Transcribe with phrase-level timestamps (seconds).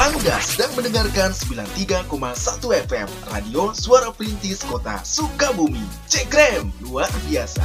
[0.00, 2.08] Anda sedang mendengarkan 93,1
[2.88, 5.84] FM Radio Suara Perintis Kota Sukabumi.
[6.08, 7.60] Cekrem, luar biasa.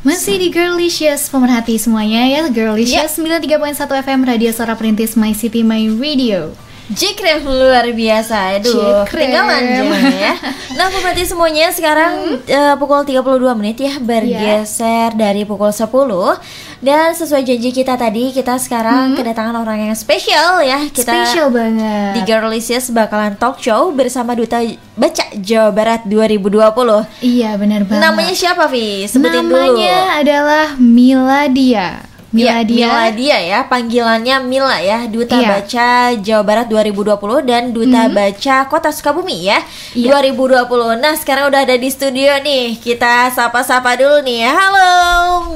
[0.00, 5.84] Masih di Girlicious, pemerhati semuanya ya Girlicious 93.1 FM Radio Suara Perintis My City My
[6.00, 6.56] Radio
[6.88, 9.60] Jekrem luar biasa, aduh, ketinggalan
[10.08, 10.34] ya.
[10.78, 13.20] Nah, pemerhati semuanya sekarang eh, pukul 32
[13.58, 15.84] menit ya bergeser dari pukul 10
[16.78, 20.78] dan sesuai janji kita tadi kita sekarang kedatangan orang yang spesial ya.
[20.88, 24.62] Kita Spesial banget di Girlicious bakalan talk show bersama Duta
[24.94, 26.46] Baca Jawa Barat 2020.
[27.20, 29.04] Iya benar banget Namanya siapa, Vi?
[29.04, 30.18] Sebutin Namanya dulu.
[30.24, 35.48] adalah Miladia Iya, Miladia Miladia ya, panggilannya Mila ya, Duta Iya.
[35.48, 35.88] Baca
[36.20, 39.64] Jawa Barat 2020 dan Duta Baca Kota Sukabumi ya,
[39.96, 40.12] Iya.
[40.12, 41.00] 2020.
[41.00, 42.76] Nah, sekarang udah ada di studio nih.
[42.76, 44.44] Kita sapa-sapa dulu nih.
[44.44, 44.92] Halo,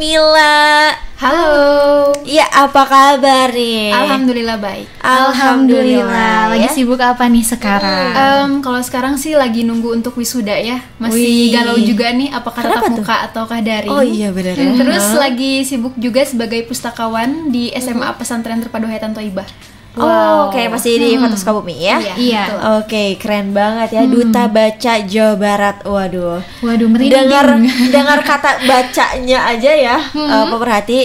[0.00, 1.11] Mila.
[1.22, 3.94] Halo Iya, apa kabar nih?
[3.94, 4.90] Alhamdulillah baik.
[4.98, 6.74] Alhamdulillah Lagi ya.
[6.74, 8.10] sibuk apa nih sekarang?
[8.10, 10.82] Em, kalau sekarang sih lagi nunggu untuk wisuda ya.
[10.98, 11.54] Masih Wih.
[11.54, 12.96] galau juga nih apakah Kenapa tatap tuh?
[13.06, 13.94] muka ataukah daring.
[13.94, 14.74] Oh iya benar ya.
[14.74, 19.46] Terus lagi sibuk juga sebagai pustakawan di SMA Pesantren Terpadu Hayatan Toibah.
[19.92, 22.00] Oh, oke masih di Kota Sukabumi ya.
[22.00, 22.14] Iya.
[22.16, 22.42] Iya.
[22.80, 25.76] Oke, keren banget ya Duta Baca Jawa Barat.
[25.84, 26.40] Waduh.
[26.64, 27.46] Waduh merinding dengar
[27.92, 31.00] dengar kata bacanya aja ya eh, pemerhati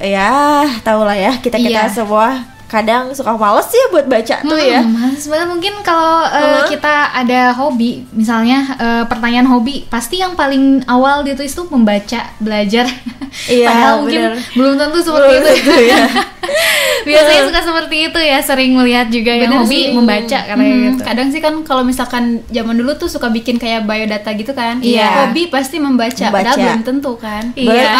[0.00, 1.92] ya tau lah ya kita kita Iya.
[1.92, 6.64] semua kadang suka males ya buat baca tuh ya Hmm, Mas, sebenarnya mungkin kalau uh,
[6.64, 12.86] kita ada hobi, misalnya uh, pertanyaan hobi, pasti yang paling awal ditulis tuh membaca, belajar.
[13.44, 14.34] Iya, Padahal mungkin bener.
[14.54, 15.50] belum tentu seperti Belum itu.
[15.58, 16.06] tentu ya.
[17.04, 19.90] Biasanya suka seperti itu ya, sering melihat juga yang Bener hobi sih.
[19.90, 21.02] membaca katanya Hmm, gitu.
[21.02, 24.78] Kadang sih kan kalau misalkan zaman dulu tuh suka bikin kayak biodata gitu kan.
[24.78, 25.26] Iya.
[25.26, 26.30] Hobi pasti membaca, Membaca.
[26.30, 27.42] padahal belum tentu kan.
[27.54, 27.90] Iya.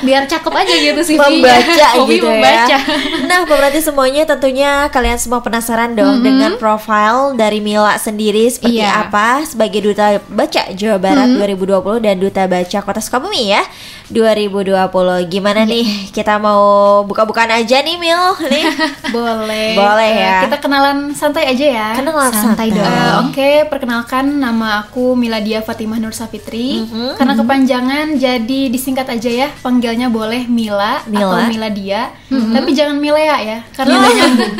[0.00, 1.14] Biar cakep aja gitu sih.
[1.14, 2.72] membaca hobi gitu membaca.
[2.72, 2.78] ya.
[3.24, 3.38] Nah,
[3.78, 9.06] pemerhati semuanya tentunya kalian semua penasaran dong dengan profil dari Mila sendiri seperti Iya.
[9.06, 13.62] apa sebagai duta baca Jawa Barat 2020 dan duta baca Kota Sukabumi ya
[14.10, 14.90] 2020.
[15.26, 15.70] Gimana Iya.
[15.70, 15.86] nih?
[16.10, 16.58] Kita mau
[17.04, 18.18] buka-bukaan aja nih Mil
[18.50, 18.64] nih.
[19.08, 19.68] Boleh.
[19.74, 20.36] Boleh Eh, ya.
[20.42, 21.88] Kita kenalan santai aja ya.
[21.94, 22.82] Kenalan Santai santai dong.
[22.82, 26.82] Eh, Oke, perkenalkan nama aku Miladia Fatimah Nur Safitri.
[27.14, 31.38] Karena kepanjangan jadi disingkat aja ya, panggilnya boleh Mila, Mila.
[31.38, 32.10] atau Miladia.
[32.28, 34.54] Tapi jangan Milea ya, karena nyambung.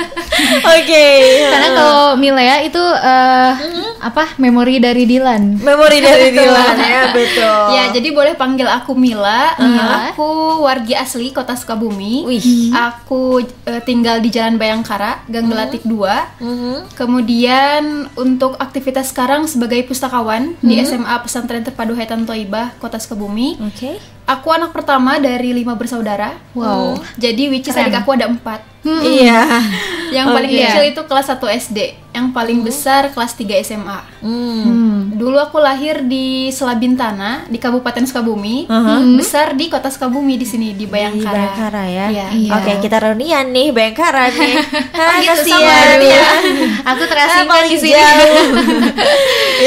[0.64, 1.06] Oke.
[1.50, 3.53] Karena kalau Milea itu uh,
[3.98, 4.38] apa?
[4.38, 5.59] Memori dari Dilan.
[5.59, 7.62] memori dari Dilan ya betul.
[7.75, 9.59] Ya, jadi boleh panggil aku Mila.
[9.59, 10.14] Mila.
[10.14, 10.28] Aku
[10.62, 12.22] wargi asli Kota Sukabumi.
[12.25, 12.70] Wih.
[12.70, 16.41] Aku eh, tinggal di Jalan Bayangkara, Gang Gelatik 2.
[16.41, 16.75] Mhm.
[16.94, 17.82] Kemudian
[18.15, 23.59] untuk aktivitas sekarang sebagai pustakawan di SMA Pesantren Terpadu Hayatan Toibah, Kota Sukabumi.
[23.59, 24.17] Oke.
[24.28, 26.37] Aku anak pertama dari lima bersaudara.
[26.53, 27.00] Wow.
[27.16, 27.89] Jadi which is Keren.
[27.89, 28.61] adik aku ada empat.
[28.84, 29.61] Iya.
[30.09, 30.61] Yang paling Oke.
[30.62, 31.78] kecil itu kelas 1 SD,
[32.11, 34.00] yang paling besar kelas 3 SMA.
[34.21, 34.65] Hmm.
[34.65, 34.99] Hmm.
[35.12, 39.03] Dulu aku lahir di Selabintana di Kabupaten Sukabumi, Aha.
[39.12, 41.34] besar di Kota Sukabumi di sini di Di Bayangkara.
[41.34, 42.06] Bayangkara ya.
[42.09, 42.27] Iya.
[42.33, 42.50] Iya.
[42.55, 44.55] Oke, kita reunian nih Bayangkara nih.
[44.97, 46.05] Hah, gitu, kasihan sama.
[46.06, 46.22] ya.
[46.95, 47.97] Aku Ah, terasingkan paling di sini.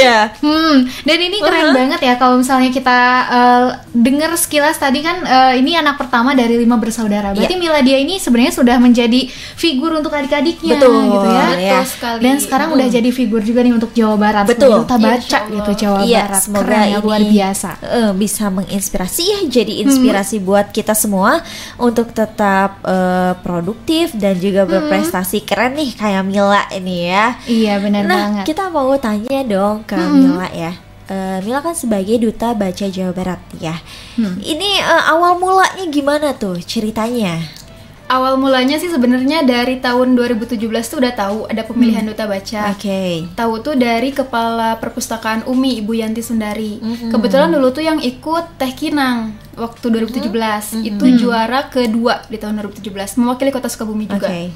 [0.01, 0.19] Iya.
[0.37, 5.53] Hmm, dan ini keren banget ya kalau misalnya kita eh, dengar sekilas tadi kan eh,
[5.57, 7.31] ini anak pertama dari lima bersaudara.
[7.31, 11.45] Berarti Miladia ini sebenarnya sudah menjadi figur untuk adik-adiknya Betul, gitu ya.
[11.47, 12.19] Betul sekali.
[12.21, 14.45] Dan sekarang udah jadi figur juga nih untuk Jawa Barat.
[14.45, 14.81] Betul.
[14.81, 15.51] Duta Iya, baca Allah.
[15.51, 16.41] gitu Jawa Iya, Barat.
[16.41, 17.69] semoga Keren ya, ini luar biasa.
[17.81, 21.41] eh, bisa menginspirasi ya, jadi inspirasi buat kita semua
[21.77, 27.35] untuk tetap eh, produktif dan juga berprestasi keren nih kayak Mila ini ya.
[27.43, 28.45] Iya benar nah, banget.
[28.47, 30.71] kita mau tanya dong ke Mila ya.
[31.11, 33.75] Eh, Mila kan sebagai duta baca Jawa Barat ya.
[34.39, 37.59] Ini eh, awal mulanya gimana tuh ceritanya?
[38.11, 42.75] Awal mulanya sih sebenarnya dari tahun 2017 tuh udah tahu ada pemilihan duta baca.
[42.75, 43.23] Oke.
[43.39, 46.75] Tahu tuh dari kepala perpustakaan UMI Ibu Yanti Sundari.
[47.07, 53.15] Kebetulan dulu tuh yang ikut Teh Kinang waktu 2017 itu juara kedua di tahun 2017
[53.15, 54.27] mewakili Kota Sukabumi juga.
[54.27, 54.51] Oke.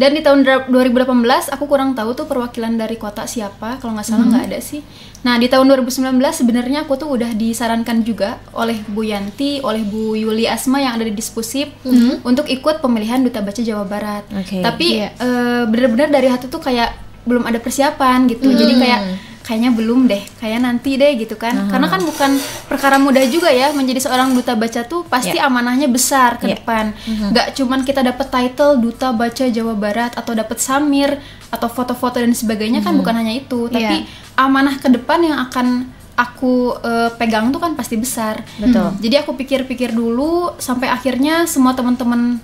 [0.00, 4.06] Dan di tahun dra- 2018 aku kurang tahu tuh perwakilan dari kota siapa kalau nggak
[4.06, 4.80] salah nggak ada sih.
[5.20, 6.00] Nah di tahun 2019
[6.32, 11.04] sebenarnya aku tuh udah disarankan juga oleh Bu Yanti, oleh Bu Yuli Asma yang ada
[11.04, 11.68] di Dispusip
[12.22, 14.24] untuk ikut pemilihan duta baca Jawa Barat.
[14.32, 14.58] Oke.
[14.58, 15.12] Tapi Iya.
[15.12, 18.48] eh, bener-bener dari hati tuh kayak belum ada persiapan gitu.
[18.48, 19.00] Jadi kayak
[19.40, 21.66] kayaknya belum deh, kayak nanti deh gitu kan.
[21.66, 22.30] Karena kan bukan
[22.66, 25.46] perkara mudah juga ya menjadi seorang duta baca tuh pasti Ya.
[25.46, 26.54] amanahnya besar ke Ya.
[26.54, 26.92] depan.
[27.04, 32.30] Nggak cuman kita dapat title duta baca Jawa Barat atau dapat samir atau foto-foto dan
[32.30, 34.06] sebagainya kan bukan hanya itu, tapi
[34.36, 38.44] amanah ke depan yang akan aku eh, pegang tuh kan pasti besar.
[38.56, 38.92] Betul.
[39.00, 42.36] Jadi aku pikir-pikir dulu sampai akhirnya semua teman-teman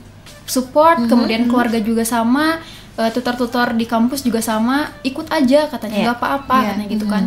[0.44, 2.62] support, Mhm, kemudian keluarga juga sama,
[2.96, 6.04] tutor-tutor di kampus juga sama, ikut aja katanya Iya.
[6.06, 6.66] nggak apa-apa Iya.
[6.66, 7.24] katanya gitu kan.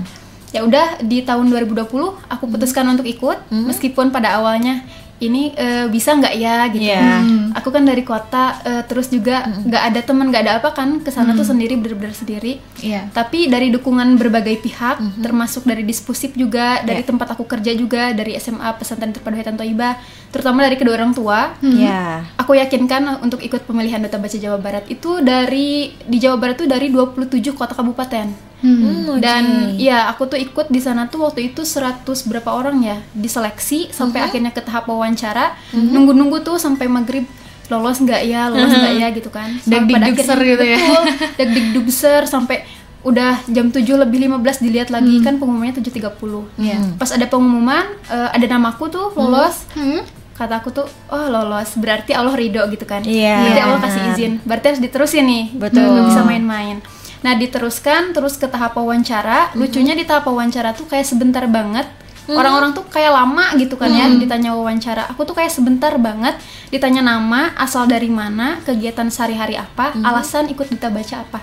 [0.50, 1.86] Ya udah di tahun 2020
[2.26, 4.82] aku putuskan untuk ikut meskipun pada awalnya
[5.20, 6.88] ini eh, bisa nggak ya gitu.
[6.88, 7.24] Iya.
[7.56, 11.12] Aku kan dari kota eh, terus juga nggak ada teman nggak ada apa kan ke
[11.12, 12.64] sana tuh sendiri bener-bener sendiri.
[12.80, 13.12] Iya.
[13.12, 17.08] Tapi dari dukungan berbagai pihak, termasuk dari dispusip juga, dari Ya.
[17.08, 20.00] tempat aku kerja juga, dari SMA Pesantren Terpadu Haitan Toibah,
[20.32, 22.24] terutama dari kedua orang tua, Ya.
[22.36, 26.68] aku yakinkan untuk ikut pemilihan Duta Baca Jawa Barat itu dari di Jawa Barat tuh
[26.68, 28.49] dari 27 kota kabupaten.
[28.60, 29.20] Hmm, oke.
[29.20, 29.44] Dan
[29.76, 34.20] ya aku tuh ikut di sana tuh waktu itu 100 berapa orang ya diseleksi sampai
[34.22, 37.24] akhirnya ke tahap wawancara, nunggu-nunggu tuh sampai maghrib
[37.68, 39.50] lolos nggak ya, lolos nggak ya gitu kan.
[39.60, 40.78] Sampai pada Deg-deg-dugser akhirnya- gitu ya.
[40.78, 41.04] Betul,
[41.40, 42.58] deg-deg-dugser sampai
[43.00, 46.44] udah jam 7 lebih 15 dilihat lagi kan pengumumannya 7.30.
[46.58, 46.78] Iya.
[47.00, 49.64] Pas ada pengumuman eh, ada namaku tuh lolos.
[49.72, 50.04] Hmm.
[50.36, 53.04] Kata aku tuh, oh lolos, berarti Allah ridho gitu kan.
[53.04, 54.32] Iya, Berarti Allah kasih izin.
[54.42, 55.46] Berarti harus diterusin nih.
[55.54, 55.84] Betul.
[55.84, 56.78] Nggak bisa main-main.
[57.20, 59.52] Nah diteruskan terus ke tahap wawancara.
[59.56, 61.88] Lucunya di tahap wawancara tuh kayak sebentar banget.
[62.30, 65.10] Orang-orang tuh kayak lama gitu kan ya ditanya wawancara.
[65.10, 66.38] Aku tuh kayak sebentar banget
[66.70, 71.40] ditanya nama, asal dari mana, kegiatan sehari-hari apa, alasan ikut duta baca apa.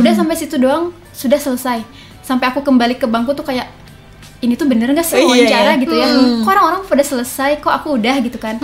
[0.00, 1.84] Udah sampai situ doang sudah selesai.
[2.24, 3.68] Sampai aku kembali ke bangku tuh kayak
[4.40, 5.82] ini tuh bener gak sih Iya, wawancara iya.
[5.84, 6.08] gitu ya?
[6.40, 8.56] Kok orang-orang pada selesai, kok aku udah gitu kan?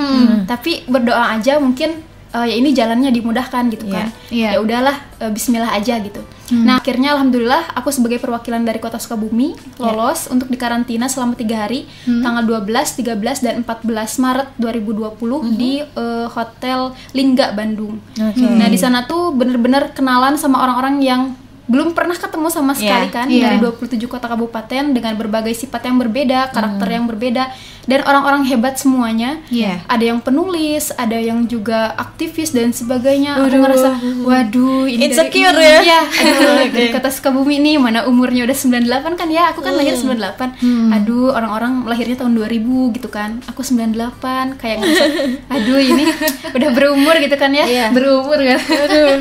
[0.48, 3.94] Tapi berdoa aja mungkin eh, ya ini jalannya dimudahkan gitu Iya.
[3.94, 4.06] kan?
[4.28, 4.48] Iya.
[4.54, 6.22] Ya udahlah, eh, Bismillah aja gitu.
[6.50, 11.86] Nah akhirnya alhamdulillah aku sebagai perwakilan dari Kota Sukabumi lolos untuk dikarantina selama tiga hari,
[12.02, 12.66] tanggal 12,
[12.96, 13.86] 13 dan 14
[14.18, 15.14] Maret 2020
[15.54, 18.02] di eh, Hotel Lingga Bandung.
[18.12, 18.42] Oke.
[18.42, 21.22] Nah di sana tuh bener-bener kenalan sama orang-orang yang
[21.70, 23.54] belum pernah ketemu sama sekali Iya, kan iya.
[23.54, 27.54] dari 27 kota kabupaten dengan berbagai sifat yang berbeda, karakter yang berbeda
[27.86, 29.40] dan orang-orang hebat semuanya.
[29.48, 29.82] Iya.
[29.88, 33.40] Ada yang penulis, ada yang juga aktivis dan sebagainya.
[33.40, 33.60] Aku Waduh.
[33.62, 33.88] ngerasa
[34.22, 35.80] waduh ini Insecure dari, ya?
[35.82, 39.50] Iya, aduh, dari kota Sukabumi nih mana umurnya udah 98 kan ya.
[39.54, 40.60] Aku kan lahir 98.
[41.02, 43.40] Aduh, orang-orang lahirnya tahun 2000 gitu kan.
[43.48, 45.04] Aku 98 kayak ngerasa
[45.50, 46.04] aduh ini
[46.52, 47.64] udah berumur gitu kan ya.
[47.64, 47.86] Iya.
[47.90, 48.58] Berumur kan.
[48.60, 49.18] Padahal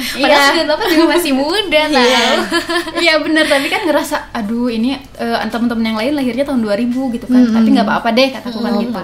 [0.78, 2.39] 98 juga masih muda tau.
[3.04, 3.14] Iya.
[3.24, 3.46] Bener.
[3.46, 7.44] Tapi kan ngerasa aduh ini eh, teman-teman yang lain lahirnya tahun 2000 gitu kan.
[7.50, 9.00] Tapi nggak apa-apa deh kataku kan gitu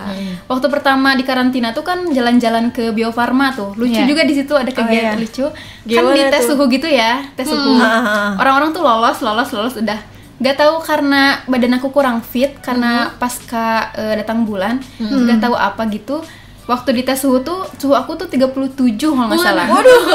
[0.46, 3.74] waktu pertama di karantina tuh kan jalan-jalan ke Bio Farma tuh.
[3.76, 4.06] Lucu Iya.
[4.06, 5.22] juga di situ ada kegiatan iya.
[5.22, 5.46] lucu.
[5.50, 6.58] Kan Gimana di tes tuh?
[6.58, 7.78] suhu gitu ya tes suhu.
[8.38, 10.00] Orang-orang tuh lolos lolos lolos udah.
[10.36, 15.88] Nggak tahu karena badan aku kurang fit karena pasca eh, datang bulan nggak tahu apa
[15.90, 16.20] gitu
[16.66, 19.66] waktu di tes suhu tuh suhu aku tuh 37 kalau nggak salah.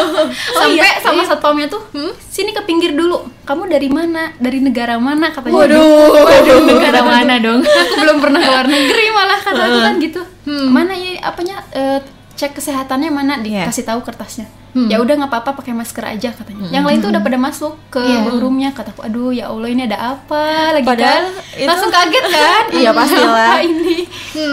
[0.59, 3.23] Sampai sama satpamnya tuh "Hmm, sini ke pinggir dulu.
[3.43, 4.35] Kamu dari mana?
[4.37, 5.31] Dari negara mana?
[5.31, 5.57] katanya.
[5.57, 7.61] Waduh, waduh, negara mana dong?
[7.63, 10.23] aku belum pernah ke luar negeri malah kata aku kan gitu.
[10.69, 11.99] Mana ya apanya eh,
[12.41, 13.69] cek kesehatannya mana Iya.
[13.69, 17.19] dikasih tahu kertasnya ya udah nggak apa-apa pakai masker aja katanya yang lain tuh udah
[17.19, 18.23] pada masuk ke Iya.
[18.23, 22.65] ballroomnya kataku aduh ya allah ini ada apa lagi Padahal kan itu- langsung kaget kan
[22.79, 23.51] Iya, pastilah.
[23.51, 24.07] apa ini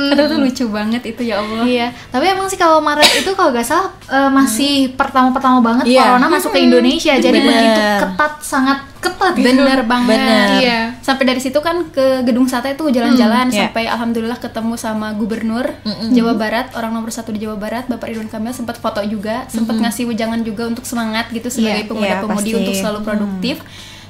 [0.09, 3.53] kata tuh lucu banget itu ya allah Iya, tapi emang sih kalau Maret itu kalau
[3.53, 6.01] gak salah eh, masih pertama-pertama banget Iya.
[6.09, 7.13] corona masuk ke Indonesia.
[7.15, 7.53] Jadi Bener.
[7.53, 8.77] begitu ketat, sangat
[9.07, 9.47] ketat gitu.
[9.47, 10.47] bener banget Bener.
[10.59, 10.79] Iya.
[10.99, 13.71] sampai dari situ kan ke gedung sate tuh jalan-jalan iya.
[13.71, 15.65] sampai alhamdulillah ketemu sama gubernur
[16.11, 19.79] Jawa Barat orang nomor satu di Jawa Barat Bapak Ridwan Kamil sempat foto juga sempat
[19.79, 22.83] ngasih wejangan juga untuk semangat gitu sebagai Iya, pemuda-pemudi iya, untuk pasti.
[22.83, 23.55] selalu produktif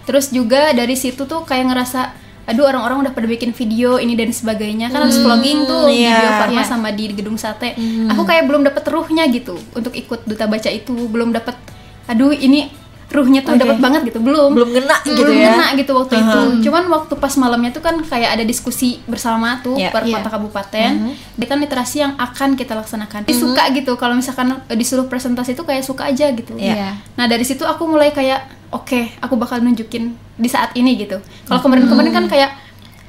[0.07, 2.01] terus juga dari situ tuh kayak ngerasa
[2.47, 6.31] aduh orang-orang udah pada bikin video ini dan sebagainya kan harus vlogging tuh iya, Bio
[6.39, 6.65] Farma iya.
[6.65, 7.75] sama di gedung sate
[8.07, 11.59] aku kayak belum dapet ruhnya gitu untuk ikut duta baca itu belum dapet
[12.07, 12.71] aduh ini
[13.07, 13.63] ruhnya tuh Oke.
[13.63, 14.51] dapat banget gitu belum.
[14.51, 15.47] Belum ngena gitu belum ya.
[15.55, 16.39] kena gitu waktu itu.
[16.67, 20.19] Cuman waktu pas malamnya tuh kan kayak ada diskusi bersama tuh Iya, per iya.
[20.19, 20.91] kota kabupaten.
[21.39, 23.23] Dia kan literasi yang akan kita laksanakan.
[23.23, 26.51] Dia suka gitu kalau misalkan eh, disuruh presentasi tuh kayak suka aja gitu.
[26.59, 26.99] Iya.
[27.15, 28.43] nah dari situ aku mulai kayak
[28.75, 31.23] oke aku bakal nunjukin di saat ini gitu.
[31.47, 32.51] Kalau kemarin-kemarin kan kayak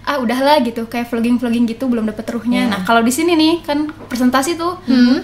[0.06, 0.86] ah udahlah gitu.
[0.86, 2.70] Kayak vlogging vlogging gitu belum dapet ruhnya.
[2.70, 2.70] Iya.
[2.70, 4.78] nah kalau di sini nih kan presentasi tuh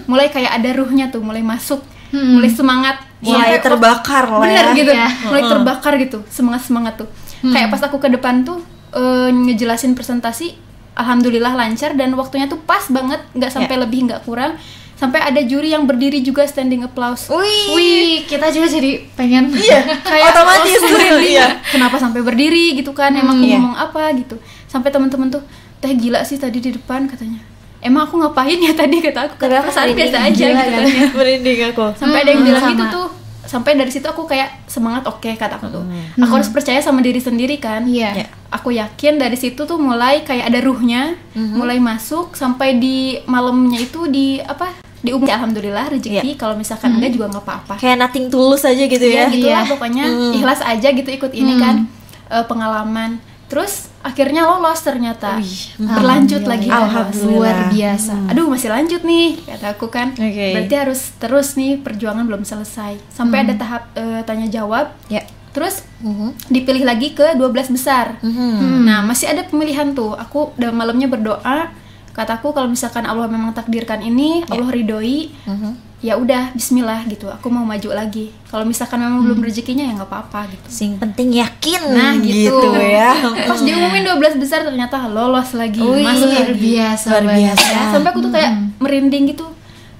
[0.05, 1.79] mulai kayak ada ruhnya tuh mulai masuk
[2.13, 4.77] mulai semangat mulai Sampai- terbakar lah bener ya.
[4.77, 4.91] gitu.
[4.93, 5.07] Iya.
[5.25, 7.09] mulai terbakar gitu semangat semangat tuh
[7.45, 8.59] kayak pas aku ke depan tuh
[8.93, 14.55] eh, ngejelasin presentasi alhamdulillah lancar dan waktunya tuh pas banget nggak sampai lebih nggak kurang.
[14.95, 17.27] Sampai ada juri yang berdiri juga standing applause.
[17.27, 19.51] Wih, Wih, kita juga jadi pengen.
[19.59, 20.79] iya, kayak otomatis.
[20.79, 21.59] oh, iya.
[21.67, 23.11] kenapa sampai berdiri gitu kan?
[23.11, 23.59] Emang iya.
[23.59, 24.39] ngomong apa gitu.
[24.71, 25.43] Sampai teman-teman tuh
[25.83, 27.43] teh gila sih tadi di depan katanya
[27.85, 30.81] emang aku ngapain ya tadi kata aku kata perasaan biasa aja Gila gitu kan?
[30.81, 32.73] kan merinding aku sampai ada yang Hmm, bilang sama.
[32.73, 33.07] gitu tuh
[33.45, 35.85] sampai dari situ aku kayak semangat oke kata aku tuh
[36.17, 38.11] aku harus percaya sama diri sendiri kan Iya.
[38.15, 38.25] Ya.
[38.49, 41.53] aku aku yakin dari situ tuh mulai kayak ada ruhnya Mhm.
[41.53, 46.35] mulai masuk sampai di malamnya itu di apa di umum alhamdulillah rezeki Iya.
[46.35, 49.25] kalau misalkan enggak juga nggak apa-apa Kayak nothing tulus aja gitu ya ya.
[49.29, 49.55] gitu Iya.
[49.55, 50.33] lah pokoknya Hmm.
[50.33, 51.85] ikhlas aja gitu ikut ini kan
[52.25, 57.33] eh, pengalaman terus akhirnya lolos ternyata Wih, berlanjut lagi Alhamdulillah.
[57.33, 60.53] luar biasa aduh masih lanjut nih kata aku kan Oke.
[60.53, 65.25] berarti harus terus nih perjuangan belum selesai sampai ada tahap eh, tanya jawab Ya.
[65.51, 66.37] terus Mhm.
[66.47, 68.85] dipilih lagi ke 12 besar Mhm.
[68.85, 70.13] Nah, masih ada pemilihan tuh.
[70.13, 71.73] Aku dalam malamnya berdoa,
[72.11, 75.71] kataku kalau misalkan Allah memang takdirkan ini, Allah ridhoi, Mhm.
[76.05, 77.25] Ya udah bismillah gitu.
[77.27, 78.29] Aku mau maju lagi.
[78.45, 80.67] Kalau misalkan memang belum rezekinya ya nggak apa-apa gitu.
[80.69, 82.53] Sing penting yakin Nah, gitu.
[82.77, 83.17] ya.
[83.49, 85.81] Pas diumumin 12 besar ternyata lolos lagi.
[85.81, 87.65] Wih, Masuk luar biasa Luar biasa.
[87.65, 87.81] ya.
[87.89, 89.49] Sampai aku tuh kayak merinding gitu.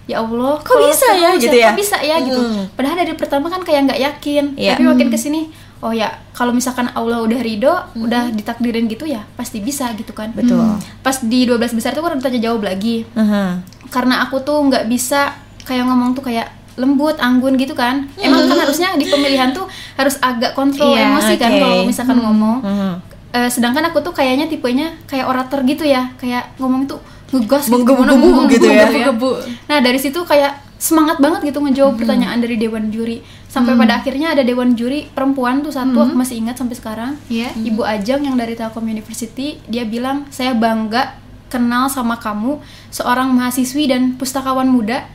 [0.06, 1.70] Ya Allah, Kok kalau bisa ya, terus gitu ya?
[1.74, 2.38] Kok bisa ya gitu.
[2.38, 2.70] Hmm.
[2.78, 4.44] Padahal dari pertama kan kayak nggak yakin.
[4.54, 4.78] Iya.
[4.78, 5.50] Tapi makin ke sini,
[5.82, 10.30] oh ya kalau misalkan Allah udah ridho, udah ditakdirin gitu ya pasti bisa gitu kan.
[10.30, 10.38] Hmm.
[10.38, 10.62] Betul.
[11.02, 13.02] Pas di 12 besar tuh kan tanya jawab lagi.
[13.18, 13.66] Mhm.
[13.90, 18.06] Karena aku tuh nggak bisa kayak ngomong tuh kayak lembut, anggun gitu kan.
[18.16, 21.60] Emang kan harusnya di pemilihan tuh harus agak kontrol Iya, emosi kan oke.
[21.60, 22.58] kalau misalkan ngomong.
[22.62, 22.94] Mhm.
[23.36, 27.00] Eh, sedangkan aku tuh kayaknya tipenya kayak orator gitu ya, kayak ngomong tuh
[27.32, 28.88] ngegas gitu, Menggebu-gebu gimana, gitu ya.
[28.88, 29.32] menggebu-gebu.
[29.68, 33.24] Nah dari situ kayak semangat banget gitu ngejawab pertanyaan dari dewan juri.
[33.48, 37.12] Sampai pada akhirnya ada dewan juri perempuan tuh satu, aku masih ingat sampai sekarang.
[37.32, 37.56] Iya.
[37.56, 41.16] Ibu Ajeng yang dari Telkom University, dia bilang saya bangga
[41.48, 42.60] kenal sama kamu,
[42.92, 45.08] seorang mahasiswi dan pustakawan muda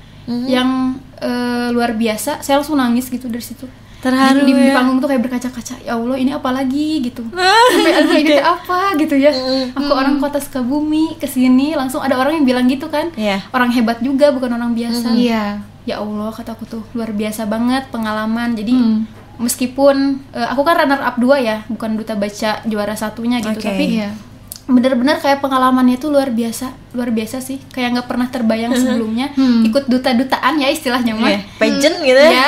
[0.46, 0.68] yang
[1.18, 2.40] eh, luar biasa.
[2.40, 3.66] Saya langsung nangis gitu dari situ.
[4.00, 4.80] Terharu di, di, di ya.
[4.80, 7.20] panggung tuh kayak berkaca-kaca ya Allah ini apa lagi gitu
[7.68, 9.28] sampai aduh ini apa gitu ya
[9.76, 13.44] aku orang kota Sukabumi ke sini langsung ada orang yang bilang gitu kan Iya.
[13.52, 15.60] orang hebat juga bukan orang biasa Iya.
[15.84, 18.72] ya Allah kataku tuh luar biasa banget pengalaman jadi
[19.37, 19.96] meskipun
[20.32, 23.68] eh, aku kan runner up 2 ya bukan duta baca juara satunya gitu Oke.
[23.68, 24.16] tapi Iya.
[24.70, 29.62] Bener-bener kayak pengalamannya tuh luar biasa luar biasa sih kayak nggak pernah terbayang sebelumnya Hmm.
[29.62, 31.40] ikut duta-dutaan ya istilahnya mah Iya.
[31.56, 32.30] Pageant gitu ya.
[32.30, 32.46] ya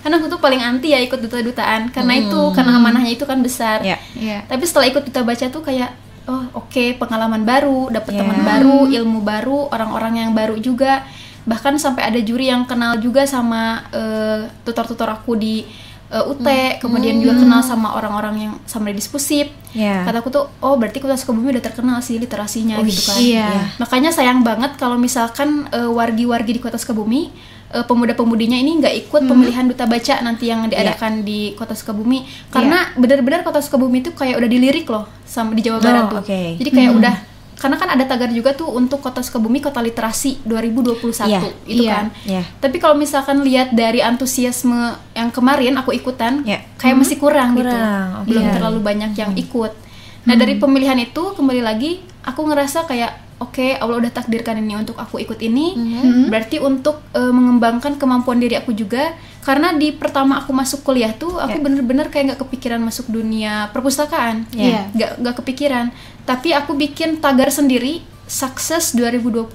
[0.00, 3.80] karena aku tuh paling anti ya ikut duta-dutaan karena itu karena amanahnya itu kan besar
[3.80, 4.00] Iya.
[4.14, 4.38] Iya.
[4.46, 5.90] tapi setelah ikut duta baca tuh kayak
[6.24, 8.20] oh oke pengalaman baru dapet Iya.
[8.22, 11.04] teman baru ilmu baru orang-orang yang baru juga
[11.42, 15.66] bahkan sampai ada juri yang kenal juga sama eh, tutor-tutor aku di
[16.12, 16.44] eh, UT
[16.78, 20.04] kemudian juga kenal sama orang-orang yang sama di dispusip Iya.
[20.04, 23.16] kataku tuh oh berarti kota Sukabumi udah terkenal sih literasinya Wih, gitu kan.
[23.16, 23.48] iya.
[23.80, 27.32] makanya sayang banget kalau misalkan eh, wargi-wargi di kota Sukabumi
[27.72, 32.20] eh, pemuda-pemudinya ini nggak ikut pemilihan duta baca nanti yang diadakan di kota Sukabumi.
[32.52, 36.28] Karena benar-benar kota Sukabumi itu kayak udah dilirik loh sama di Jawa Barat Oh, tuh.
[36.28, 36.42] oke.
[36.60, 37.14] jadi kayak udah
[37.62, 41.92] karena kan ada tagar juga tuh untuk kota Sukabumi kota literasi 2021 Iya, itu iya,
[41.94, 42.06] kan?
[42.26, 42.42] iya.
[42.58, 46.66] tapi kalau misalkan lihat dari antusiasme yang kemarin aku ikutan Iya.
[46.74, 47.70] kayak masih kurang, gitu.
[47.70, 48.52] Kurang, belum oke.
[48.52, 49.72] terlalu banyak yang ikut.
[50.22, 54.94] Nah dari pemilihan itu kembali lagi aku ngerasa kayak oke Allah udah takdirkan ini untuk
[54.96, 55.74] aku ikut ini.
[56.30, 59.14] Berarti untuk eh, mengembangkan kemampuan diri aku juga.
[59.42, 61.62] Karena di pertama aku masuk kuliah tuh aku Ya.
[61.62, 64.46] bener-bener kayak nggak kepikiran masuk dunia perpustakaan.
[64.54, 64.90] Iya.
[64.94, 65.86] nggak nggak kepikiran.
[66.22, 69.50] Tapi aku bikin tagar sendiri sukses 2020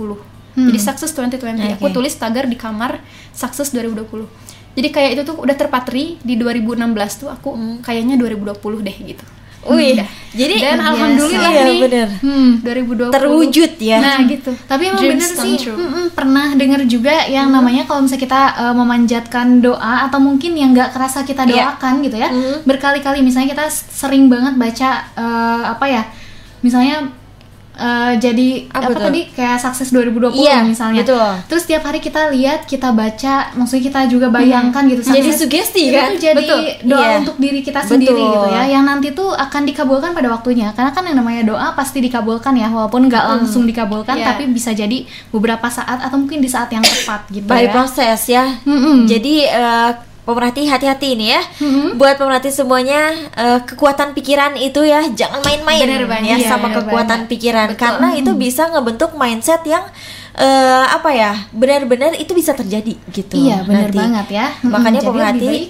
[0.58, 1.94] jadi sukses 2020 aku Oke.
[1.94, 2.98] tulis tagar di kamar
[3.30, 4.26] sukses 2020
[4.74, 6.82] jadi kayak itu tuh udah terpatri di 2016
[7.22, 9.22] tuh aku kayaknya 2020 deh gitu
[9.70, 10.08] Wih, Udah.
[10.32, 10.90] jadi dan biasa.
[10.90, 12.08] alhamdulillah Iya, nih bener.
[12.20, 12.50] Hmm.
[12.60, 13.98] 2020 Terwujud ya.
[13.98, 15.76] nah gitu Tapi emang Dreams bener sih, true.
[15.76, 20.72] mm-mm, pernah dengar juga yang namanya kalau misalnya kita uh, memanjatkan doa atau mungkin yang
[20.72, 21.76] nggak kerasa kita Iya.
[21.76, 22.30] doakan gitu ya,
[22.64, 26.04] berkali-kali misalnya kita sering banget baca uh, apa ya,
[26.60, 27.12] misalnya
[27.80, 29.06] uh, jadi Apa apa, tuh?
[29.06, 31.02] tadi kayak sukses 2020 Iya, misalnya.
[31.02, 31.30] betul.
[31.48, 35.02] Terus tiap hari kita lihat, kita baca, maksudnya kita juga bayangkan gitu.
[35.04, 35.40] Jadi sukses.
[35.40, 36.08] sugesti, Itu kan?
[36.08, 36.60] tuh jadi Betul.
[36.86, 37.16] doa Iya.
[37.20, 37.92] untuk diri kita Betul.
[37.94, 40.70] sendiri gitu ya, yang nanti tuh akan dikabulkan pada waktunya.
[40.72, 44.26] Karena kan yang namanya doa pasti dikabulkan ya, walaupun nggak langsung dikabulkan, Iya.
[44.28, 47.72] tapi bisa jadi beberapa saat atau mungkin di saat yang tepat gitu by ya.
[47.72, 48.46] proses ya.
[48.64, 49.06] Mm-mm.
[49.06, 49.92] Jadi eh,
[50.28, 51.42] pemerhati hati-hati ini ya.
[51.64, 51.96] Mm-mm.
[51.96, 57.24] Buat pemerhati semuanya eh, kekuatan pikiran itu ya jangan main-main Bener ya iya, sama kekuatan
[57.24, 57.32] banget.
[57.32, 57.80] pikiran Betul.
[57.80, 59.88] karena itu bisa ngebentuk mindset yang
[60.36, 63.40] eh, apa ya benar-benar itu bisa terjadi gitu.
[63.40, 64.48] Iya, benar banget ya.
[64.60, 65.64] Mm-mm, Makanya jadi pemerhati lebih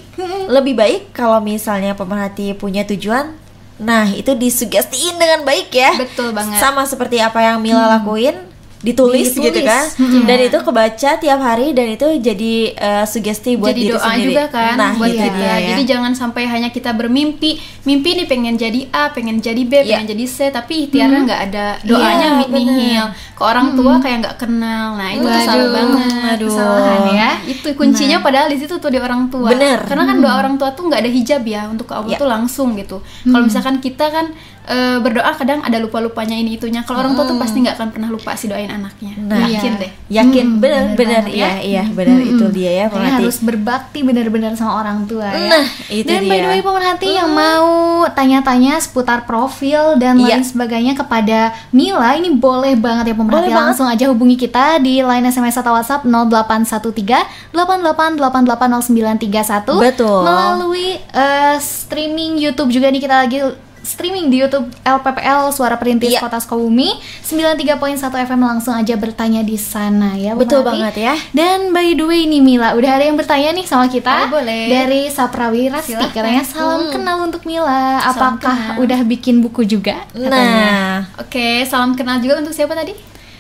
[0.50, 1.04] lebih baik.
[1.06, 3.38] baik, kalau misalnya pemerhati punya tujuan,
[3.78, 5.94] nah itu disugestiin dengan baik ya.
[6.02, 6.58] Betul banget.
[6.58, 8.47] Sama seperti apa yang Mila lakuin,
[8.80, 9.46] ditulis, Ditulis.
[9.48, 10.24] gitu kan Mm-mm.
[10.24, 14.26] dan itu kebaca tiap hari dan itu jadi eh, sugesti buat jadi diri doa sendiri
[14.32, 15.34] juga kan nah buat itu kita.
[15.34, 19.58] dia ya Jadi jangan sampai hanya kita bermimpi, mimpi nih pengen jadi A, pengen jadi
[19.60, 19.98] B, Iya.
[19.98, 23.06] pengen jadi C, tapi ikhtiarnya nggak ada doanya Iya, mi- nihil.
[23.34, 24.94] Ke orang tua kayak nggak kenal.
[24.94, 25.74] Nah, itu tuh salah Waduh.
[25.74, 26.30] banget.
[26.32, 26.48] Aduh.
[26.48, 27.30] Kesalahan ya.
[27.46, 29.50] Itu kuncinya padahal di situ tuh di orang tua.
[29.50, 29.82] Bener.
[29.84, 32.20] Karena kan doa orang tua tuh nggak ada hijab ya untuk ke Allah Iya.
[32.20, 32.98] tuh langsung gitu.
[33.24, 34.26] Kalau misalkan kita kan
[34.66, 36.84] eh, berdoa kadang ada lupa-lupanya ini itunya.
[36.84, 39.12] Kalau orang tua tuh pasti nggak akan pernah lupa sih anaknya.
[39.18, 39.80] Nah, Yakin iya.
[39.80, 39.92] deh.
[40.10, 41.52] yakin Hmm, benar bener benar banget iya ya.
[41.62, 42.32] iya benar Mm-mm.
[42.32, 45.48] itu dia ya pemerhati harus berbakti benar-benar sama orang tua ya.
[45.52, 46.40] Nah, itu dan by dia.
[46.40, 47.66] the way pemerhati yang mau
[48.10, 50.34] tanya-tanya seputar profil dan Iya.
[50.34, 53.62] lain sebagainya kepada Mila, ini boleh banget ya pemerhati Boleh banget.
[53.66, 60.20] langsung aja hubungi kita di line SMS atau WhatsApp 0813 88880931 Betul.
[60.24, 63.38] melalui eh, streaming YouTube juga nih kita lagi
[63.88, 66.20] streaming di YouTube LPPL Suara Perintis Iya.
[66.20, 66.91] Kota Sukabumi
[67.24, 70.67] 93.1 FM langsung aja bertanya di sana ya Betul pemerhati.
[70.67, 71.15] banget ya.
[71.32, 74.67] Dan by the way nih Mila, udah ada yang bertanya nih sama kita Oh, boleh.
[74.67, 78.03] dari Saprawi Rasti katanya salam kenal untuk Mila.
[78.03, 78.84] Salam Apakah kenal.
[78.84, 80.03] udah bikin buku juga?
[80.10, 80.36] Katanya.
[80.36, 82.91] nah Oke, salam kenal juga untuk siapa tadi?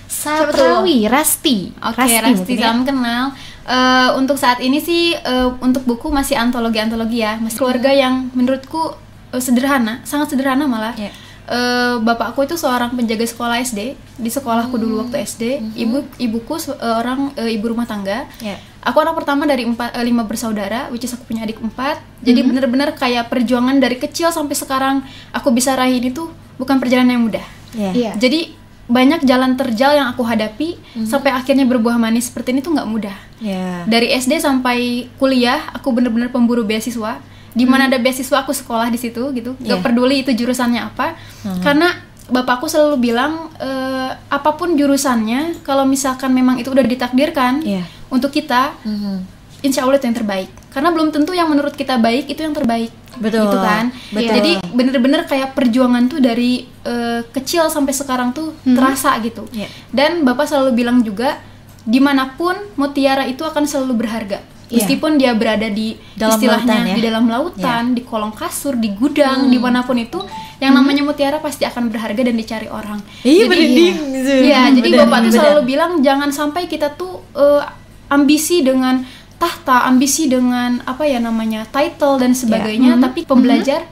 [0.07, 1.75] Saprawi Rasti.
[1.77, 2.63] Oke, Rasti, mungkin ya.
[2.63, 3.23] salam kenal.
[3.67, 8.95] Eh, untuk saat ini sih eh, untuk buku masih antologi-antologi ya, masih keluarga yang menurutku
[9.29, 10.93] eh, sederhana, sangat sederhana malah.
[10.93, 11.11] Iya.
[11.47, 15.01] Eh, bapakku itu seorang penjaga sekolah SD di sekolahku dulu Hmm.
[15.05, 15.43] waktu SD.
[15.77, 18.27] Ibu ibuku seorang eh, ibu rumah tangga.
[18.37, 21.99] ya Aku anak pertama dari empat, eh, lima bersaudara, which is aku punya adik empat.
[22.19, 22.51] Jadi Hmm.
[22.51, 24.95] bener-bener kayak perjuangan dari kecil sampai sekarang
[25.29, 27.45] aku bisa raih ini tuh bukan perjalanan yang mudah.
[27.69, 28.11] ya Iya.
[28.17, 28.55] Jadi
[28.87, 33.15] banyak jalan terjal yang aku hadapi sampai akhirnya berbuah manis seperti ini tuh nggak mudah.
[33.37, 34.77] ya Dari SD sampai
[35.15, 37.19] kuliah aku bener-bener pemburu beasiswa.
[37.57, 39.57] Di mana ada beasiswa aku sekolah di situ gitu.
[39.57, 39.73] Iya.
[39.73, 41.17] Gak peduli itu jurusannya apa.
[41.59, 41.89] Karena
[42.27, 47.81] bapakku selalu bilang eh, apa pun jurusannya kalau misalkan memang itu udah ditakdirkan Iya.
[48.07, 49.15] untuk kita, Mhm.
[49.63, 50.49] insya Allah itu yang terbaik.
[50.69, 52.93] Karena belum tentu yang menurut kita baik itu yang terbaik.
[53.17, 53.49] Betul.
[53.49, 53.89] Gitu kan.
[54.13, 54.29] Betul.
[54.29, 59.49] Jadi bener-bener kayak perjuangan tuh dari eh, kecil sampai sekarang tuh terasa gitu.
[59.49, 59.67] Iya.
[59.89, 61.41] Dan bapak selalu bilang juga
[61.81, 64.39] di mana pun mutiara itu akan selalu berharga.
[64.67, 64.83] Iya.
[64.83, 66.95] Meskipun dia berada di Dalam istilahnya lautan ya.
[66.99, 70.19] di dalam lautan, di kolong kasur, di gudang, di mana pun itu,
[70.59, 72.99] yang namanya mutiara pasti akan berharga dan dicari orang.
[73.23, 73.95] Ih, Jadi-.
[74.43, 77.63] Iya, jadi Benar, bapak tuh selalu bilang jangan sampai kita tuh eh,
[78.11, 79.07] ambisi dengan
[79.39, 83.87] tahta, ambisi dengan apa ya namanya title dan sebagainya, tapi pembelajar,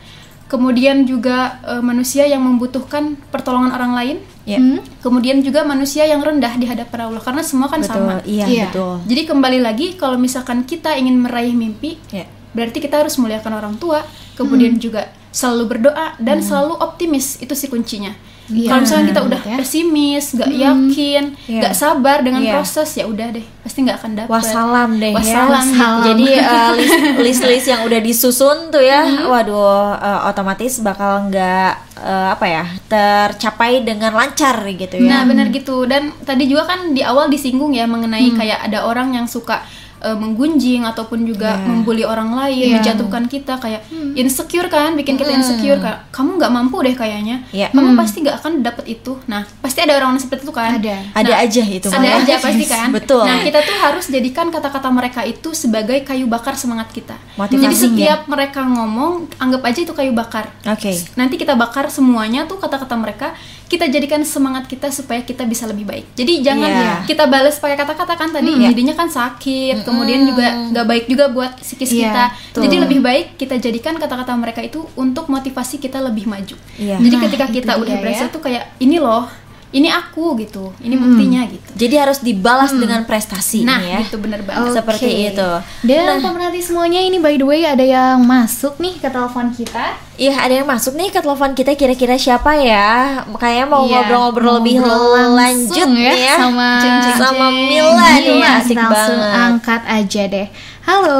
[0.51, 4.77] kemudian juga eh, manusia yang membutuhkan pertolongan orang lain, ya Hmm?
[5.01, 8.21] kemudian juga manusia yang rendah di hadapan Allah karena semua kan betul sama.
[8.23, 8.65] iya Iya.
[8.69, 13.51] betul Jadi kembali lagi kalau misalkan kita ingin meraih mimpi, ya berarti kita harus muliakan
[13.51, 18.15] orang tua, kemudian juga selalu berdoa dan selalu optimis itu sih kuncinya.
[18.45, 19.57] Iya, Kalau misalnya kita udah banget ya.
[19.57, 21.61] pesimis, gak yakin, Iya.
[21.61, 22.53] gak sabar dengan Iya.
[22.53, 24.29] proses ya udah deh pasti nggak akan dapet.
[24.29, 25.73] Wassalam deh Wassalam ya.
[25.73, 26.05] gitu.
[26.05, 31.71] Jadi eh, list list list yang udah disusun tuh ya, waduh eh, otomatis bakal nggak
[31.97, 35.09] eh, apa ya tercapai dengan lancar gitu ya.
[35.09, 39.11] Nah benar gitu dan tadi juga kan di awal disinggung ya mengenai kayak ada orang
[39.11, 39.65] yang suka
[40.05, 41.65] eh, menggunjing ataupun juga Iya.
[41.65, 42.75] membuli orang lain, Iya.
[42.77, 43.81] menjatuhkan kita kayak
[44.13, 47.67] insecure kan, bikin kita insecure kayak kamu nggak mampu deh kayaknya, Iya.
[47.71, 49.17] kamu pasti nggak akan dapet itu.
[49.25, 50.77] Nah pasti ada orang seperti itu kan?
[50.77, 50.95] Ada.
[51.13, 52.87] Ada Nah, aja itu ada aja pasti kan.
[52.97, 53.23] Betul.
[53.23, 57.17] Nah kita tuh harus jadikan kata-kata mereka itu sebagai kayu bakar semangat kita.
[57.35, 57.81] Motivasi Jadi ya.
[57.81, 60.53] setiap mereka ngomong, anggap aja itu kayu bakar.
[60.63, 60.93] Oke.
[61.15, 63.33] Nanti kita bakar semuanya tuh kata-kata mereka,
[63.65, 66.05] kita jadikan semangat kita supaya kita bisa lebih baik.
[66.13, 66.93] Jadi jangan Iya.
[67.03, 71.51] kita balas pakai kata-kata kan tadi, jadinya kan sakit, kemudian juga nggak baik juga buat
[71.57, 72.23] psikis Iya, kita.
[72.29, 72.61] betul.
[72.61, 76.55] Jadi lebih baik kita jadikan kata-kata mereka itu untuk motivasi kita lebih maju.
[76.75, 76.99] Iya.
[76.99, 78.33] Jadi Nah, ketika kita udah berhasil ya.
[78.33, 79.25] tuh kayak ini loh,
[79.67, 81.69] ini aku gitu, ini buktinya gitu.
[81.75, 83.99] Jadi harus dibalas dengan prestasi Nah, nih ya.
[84.03, 84.61] gitu bener banget.
[84.63, 84.77] Oke.
[84.77, 85.49] Seperti itu.
[85.83, 89.99] Dan pemerhati semuanya ini by the way ada yang masuk nih ke telepon kita.
[90.15, 93.19] Iya, ada yang masuk nih ke telepon kita kira-kira siapa ya?
[93.31, 96.35] Kayaknya mau Iya, ngobrol-ngobrol lebih ngobrol lanjut nih ya.
[96.37, 97.45] sama Jeng, jeng, sama.
[97.51, 99.39] Mila nih, Iya, asik kita langsung banget.
[99.41, 100.47] angkat aja deh.
[100.81, 101.19] Halo.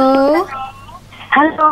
[1.28, 1.68] Halo.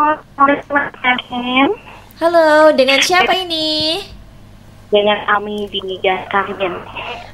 [2.15, 3.99] Halo, dengan siapa ini?
[4.93, 6.77] Dengan Ami di Garmin.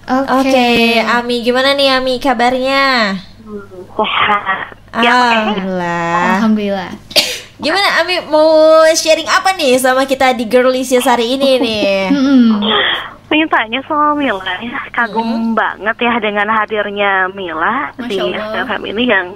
[0.07, 0.31] Oke.
[0.31, 0.71] Oke,
[1.03, 3.19] Ami gimana nih Ami kabarnya?
[3.43, 4.79] Hmm, sehat.
[4.95, 6.39] Alhamdulillah.
[6.39, 6.91] Alhamdulillah.
[7.59, 12.07] Gimana Ami mau sharing apa nih sama kita di Girlicious hari ini nih?
[13.29, 18.65] Pengen tanya sama Mila ya, kagum banget ya dengan hadirnya Mila Masya di Allah.
[18.65, 19.27] FM ini yang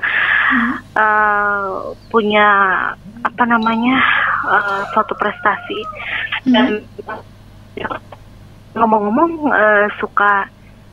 [0.97, 1.71] eh,
[2.09, 2.47] punya
[3.21, 4.01] apa namanya
[4.49, 5.79] eh, suatu prestasi
[6.49, 6.81] dan
[8.73, 10.49] ngomong-ngomong eh, suka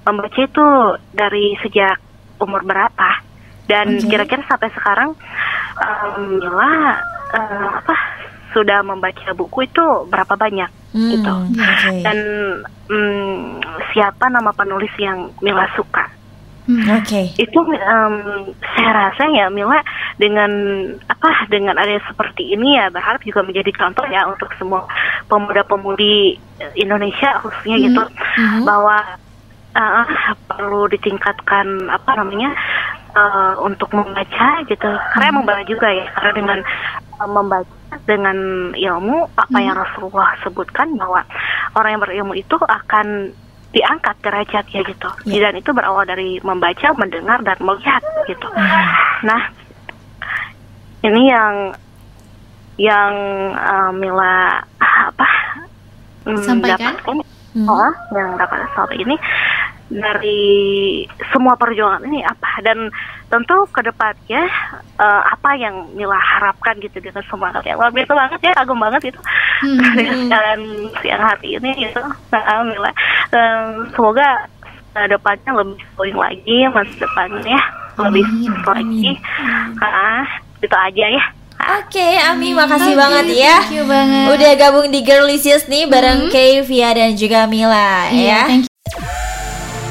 [0.07, 0.67] membaca itu
[1.13, 1.97] dari sejak
[2.41, 3.11] umur berapa?
[3.69, 5.11] Dan kira-kira sampai sekarang
[5.79, 6.99] um, Mila
[7.33, 7.95] eh, apa
[8.51, 11.35] sudah membaca buku itu berapa banyak Hmm, gitu.
[11.55, 12.03] Oke.
[12.03, 12.19] dan
[12.91, 13.63] mm,
[13.95, 16.03] siapa nama penulis yang Mila suka
[16.69, 17.35] Oke.
[17.41, 18.15] itu em,
[18.63, 19.81] saya rasa ya Mila
[20.21, 20.51] dengan
[21.09, 24.85] apa dengan ada seperti ini ya berharap juga menjadi contoh ya untuk semua
[25.27, 26.37] pemuda-pemudi
[26.77, 28.03] Indonesia khususnya gitu
[28.63, 29.03] bahwa
[29.75, 30.07] eh,
[30.47, 32.51] perlu ditingkatkan apa namanya
[33.15, 34.91] eh, untuk membaca gitu.
[35.17, 36.59] Karena membaca juga ya karena dengan
[37.19, 38.39] eh, membaca dengan
[38.75, 41.27] ilmu apa yang Rasulullah sebutkan bahwa
[41.75, 43.35] orang yang berilmu itu akan
[43.71, 45.09] diangkat derajatnya gitu.
[45.27, 48.49] Dan itu berawal dari membaca, mendengar dan melihat gitu.
[49.23, 49.43] Nah,
[51.07, 51.55] ini yang
[52.81, 53.13] yang
[53.53, 55.29] eh, Mila apa
[56.25, 56.97] mm, Sampaikan?
[56.97, 57.17] dapatkan
[57.69, 59.17] oh, yang dapat saat ini.
[59.91, 61.03] Dari
[61.35, 62.63] semua perjuangan ini apa?
[62.63, 62.95] Dan
[63.27, 64.47] tentu ke depannya
[65.03, 69.11] eh, apa yang Mila harapkan gitu dengan semangat yang luar biasa banget ya kagum banget
[69.11, 69.21] itu
[69.99, 70.61] dengan sekalian
[71.03, 72.03] siang hari ini gitu.
[72.31, 72.91] Nah, Mila
[73.31, 74.51] Dan semoga
[74.91, 77.59] ke depannya lebih sering lagi masa depannya
[77.95, 78.27] lebih
[78.67, 79.11] lagi
[79.79, 80.27] ah
[80.59, 81.25] itu aja ya
[81.61, 83.61] Oke, Ami makasih banget ya.
[83.61, 84.33] Thank you banget.
[84.33, 88.43] Udah gabung di Girlicious nih bareng Kay, Via dan juga Mila Iya, ya.
[88.49, 88.73] thank you.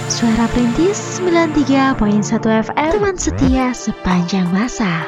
[0.09, 1.93] Suara Perintis 93.1
[2.65, 5.05] FM Teman setia sepanjang masa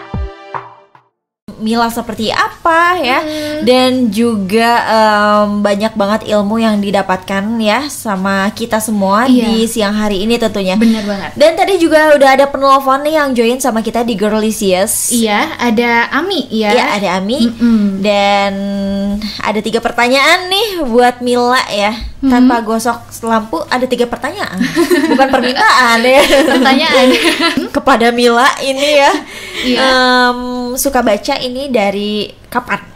[1.58, 3.20] Mila seperti apa ya
[3.62, 9.44] dan juga em, banyak banget ilmu yang didapatkan ya sama kita semua Iya.
[9.46, 10.76] di siang hari ini tentunya.
[10.76, 11.32] Bener banget.
[11.34, 15.10] Dan tadi juga udah ada penelpon nih yang join sama kita di Girlicious.
[15.10, 16.72] Iya, ada Ami ya.
[16.72, 18.00] Ya, ada Ami Mm-mm.
[18.00, 18.54] dan
[19.38, 21.92] ada tiga pertanyaan nih buat Mila ya.
[22.22, 24.62] Tanpa gosok lampu ada tiga pertanyaan,
[25.10, 26.22] bukan permintaan ya.
[26.54, 27.08] Pertanyaan.
[27.76, 29.10] Kepada Mila ini ya,
[29.62, 29.78] Iya.
[29.84, 30.40] Em,
[30.80, 32.92] suka baca ini dari kapan?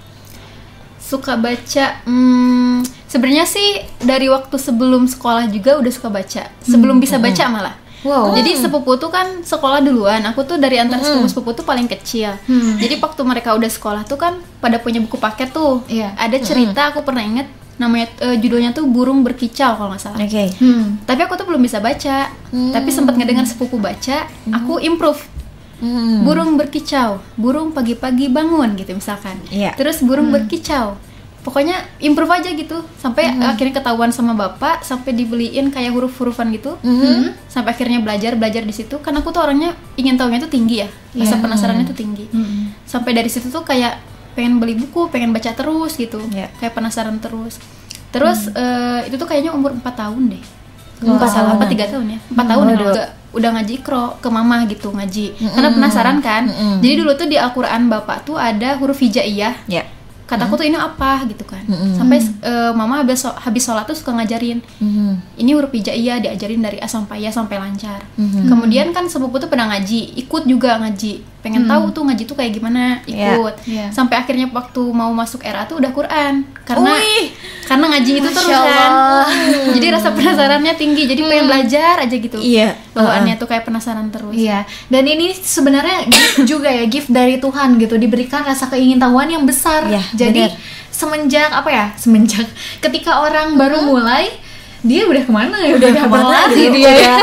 [1.05, 6.49] suka baca hmm, sebenarnya sih dari waktu sebelum sekolah juga udah suka baca.
[6.65, 7.75] Sebelum bisa baca malah.
[8.05, 8.37] Wow.
[8.37, 10.21] jadi sepupu tuh kan sekolah duluan.
[10.29, 12.33] Aku tuh dari antara sepupu sepupu tuh paling kecil.
[12.81, 15.85] Jadi waktu mereka udah sekolah tuh kan pada punya buku paket tuh.
[15.85, 16.13] Iya.
[16.17, 20.17] ada cerita aku pernah inget namanya eh, judulnya tuh burung berkicau kalau nggak salah.
[20.17, 20.47] Oke.
[20.57, 21.01] Hmm.
[21.05, 22.33] tapi aku tuh belum bisa baca.
[22.49, 25.34] Tapi sempat ngedengar sepupu baca aku improve
[25.75, 26.23] Hmm.
[26.23, 29.35] burung berkicau burung pagi-pagi bangun gitu misalkan.
[29.51, 29.75] Iya.
[29.75, 30.95] terus burung berkicau.
[31.45, 36.73] Pokoknya improve aja gitu sampai akhirnya ketahuan sama bapak sampai dibeliin kayak huruf-hurufan gitu.
[36.81, 37.38] Hmm.
[37.45, 38.97] sampai akhirnya belajar belajar di situ.
[39.03, 42.25] Karena aku tuh orangnya ingin tahunya tuh tinggi ya rasa penasarannya tuh tinggi.
[42.33, 42.73] Hmm.
[42.89, 44.01] sampai dari situ tuh kayak
[44.33, 46.17] pengen beli buku pengen baca terus gitu.
[46.33, 46.49] Iya.
[46.57, 47.61] kayak penasaran terus.
[48.15, 50.54] Terus eh, itu tuh kayaknya umur 4 tahun deh
[50.97, 51.53] Empat salah.
[51.55, 52.19] Apa tiga tahun ya?
[52.31, 55.25] Empat tahun ya udah, udah ngaji ikro ke mama gitu ngaji.
[55.51, 56.47] Karena penasaran kan?
[56.47, 56.79] Mm-mm.
[56.79, 59.67] jadi dulu tuh di Al-Quran bapak tuh ada huruf hijaiyah.
[59.67, 59.84] Ya.
[60.25, 61.62] kataku tuh ini apa gitu kan.
[61.63, 61.95] Mm-mm.
[61.95, 64.58] sampai eh, mama habis so- habis sholat tuh suka ngajarin.
[64.79, 65.38] Mhm.
[65.38, 68.01] ini huruf hijaiyah diajarin dari A sampai Ya sampai lancar.
[68.17, 68.49] Mhm.
[68.49, 72.51] kemudian kan sepupu tuh pernah ngaji ikut juga ngaji pengen tahu tuh ngaji tuh kayak
[72.51, 73.38] gimana Iya.
[73.38, 73.86] ikut Iya.
[73.93, 77.29] sampai akhirnya waktu mau masuk RA tuh udah Quran karena Wih.
[77.63, 79.27] karena ngaji itu terus Masya kan Allah.
[79.71, 82.73] jadi rasa penasarannya tinggi jadi pengen belajar aja gitu Iya.
[82.91, 87.75] bawaannya tuh kayak penasaran terus Iya, dan ini sebenarnya gift juga ya, gift dari Tuhan
[87.75, 89.84] gitu, diberikan rasa keingintahuan yang besar.
[89.86, 90.58] Iya, Jadi benar.
[90.89, 91.86] semenjak apa ya?
[91.93, 92.47] Semenjak
[92.84, 94.31] ketika orang baru mulai,
[94.85, 95.73] dia udah ke mana ya?
[95.75, 96.93] Udah ke mana berlari gitu dia ya?
[97.01, 97.15] ya.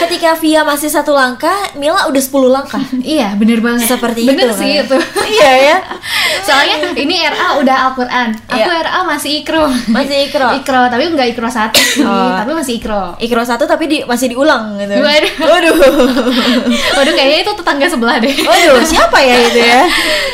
[0.00, 2.82] Ketika Via masih satu langkah, Mila udah 10 langkah.
[3.02, 3.90] Iya, bener banget.
[3.90, 4.84] Seperti bener itu, sih kan?
[4.86, 4.96] itu.
[5.36, 5.76] iya ya.
[6.46, 8.84] Soalnya ini RA udah Al-Quran, aku Iya.
[8.86, 9.66] RA masih Ikro.
[9.90, 10.48] Masih ikro.
[10.62, 12.32] Ikro, tapi nggak Ikro satu sih, Oh.
[12.38, 13.18] tapi masih Ikro.
[13.18, 14.94] Ikro satu tapi di, masih diulang gitu.
[14.94, 15.32] Waduh.
[15.42, 15.74] Waduh.
[16.96, 18.34] Waduh, kayaknya itu tetangga sebelah deh.
[18.40, 19.82] Waduh, siapa ya itu ya?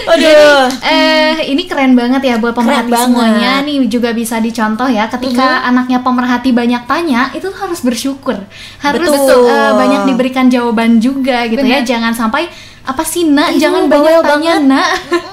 [0.04, 0.62] Waduh.
[0.84, 6.02] Eh, ini keren banget ya buat pemerhati semuanya nih juga bisa dicontoh ya ketika anaknya
[6.02, 8.34] pemerhati banyak tanya itu harus bersyukur
[8.78, 9.46] harus Betul.
[9.46, 12.50] eh, banyak diberikan jawaban juga gitu ya jangan sampai
[12.82, 14.62] apa sih nak Iya, jangan banyak tanya banget.
[14.66, 14.88] nak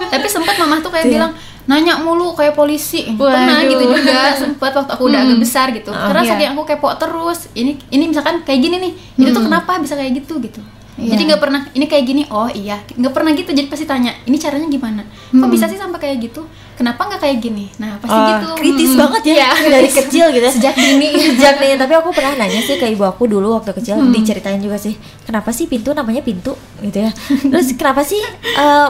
[0.10, 1.14] tapi sempat mama tuh kayak Iya.
[1.14, 1.32] bilang
[1.64, 3.72] nanya mulu kayak polisi pernah Waduh.
[3.72, 6.30] gitu juga sempat waktu aku udah agak besar gitu karena iya.
[6.30, 10.24] saking aku kepo terus ini ini misalkan kayak gini nih itu tuh kenapa bisa kayak
[10.24, 10.60] gitu gitu
[10.94, 12.22] Jadi nggak pernah ini kayak gini.
[12.30, 13.50] Oh iya, nggak pernah gitu.
[13.50, 15.02] Jadi pasti tanya, ini caranya gimana?
[15.34, 16.46] Kok bisa sih sampai kayak gitu?
[16.84, 17.66] Kenapa nggak kayak gini?
[17.78, 18.48] Nah pasti Oh, gitu.
[18.60, 19.00] kritis Mm-mm.
[19.00, 19.50] banget ya, Iya.
[19.74, 20.48] dari kecil gitu.
[20.52, 21.10] Sejak dini.
[21.32, 24.76] sejak dini tapi aku pernah nanya sih ke ibu aku dulu waktu kecil diceritain juga
[24.76, 28.20] sih kenapa sih pintu namanya pintu gitu ya terus kenapa sih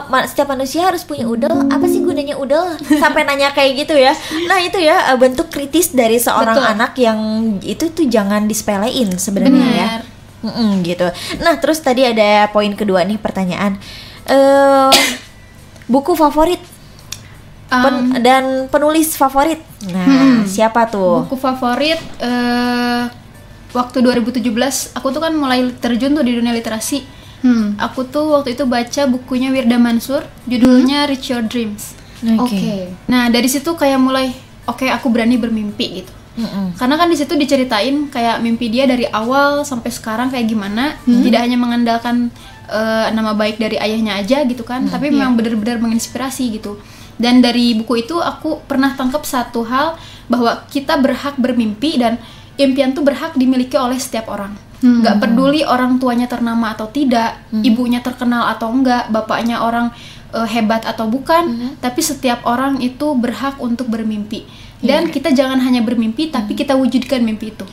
[0.08, 4.12] ma- setiap manusia harus punya udel apa sih gunanya udel sampai nanya kayak gitu ya
[4.44, 6.72] nah itu ya eh, bentuk kritis dari seorang Betul.
[6.72, 7.20] anak yang
[7.60, 10.02] itu tuh jangan disepelein sebenarnya ya Benar.
[10.44, 11.08] Mm-mm, gitu
[11.40, 13.78] nah terus tadi ada poin kedua nih pertanyaan
[14.26, 14.92] eh
[15.86, 16.60] buku favorit
[17.82, 19.58] pen- dan penulis favorit
[19.90, 23.04] nah siapa tuh Buku favorit eh
[23.74, 27.02] waktu 2017 aku tuh kan mulai terjun tuh di dunia literasi.
[27.44, 27.76] Hmm.
[27.76, 31.98] Aku tuh waktu itu baca bukunya Wirda Mansur, judulnya Reach Your Dreams.
[32.40, 32.94] Oke.
[33.12, 34.32] Nah, dari situ kayak mulai
[34.64, 36.14] oke aku berani bermimpi gitu.
[36.34, 36.74] Mm-mm.
[36.80, 41.44] Karena kan di situ diceritain kayak mimpi dia dari awal sampai sekarang kayak gimana, tidak
[41.44, 42.32] hanya mengandalkan
[42.72, 46.80] eh, nama baik dari ayahnya aja gitu kan, tapi memang benar-benar menginspirasi gitu.
[47.18, 49.96] Dan dari buku itu aku pernah tangkap satu hal
[50.26, 52.18] bahwa kita berhak bermimpi dan
[52.56, 54.54] impian tuh berhak dimiliki oleh setiap orang.
[54.84, 59.96] Nggak peduli orang tuanya ternama atau tidak, ibunya terkenal atau enggak, bapaknya orang
[60.36, 61.44] eh, hebat atau bukan,
[61.80, 64.44] tapi setiap orang itu berhak untuk bermimpi.
[64.84, 67.64] Dan kita jangan hanya bermimpi, tapi kita wujudkan mimpi itu.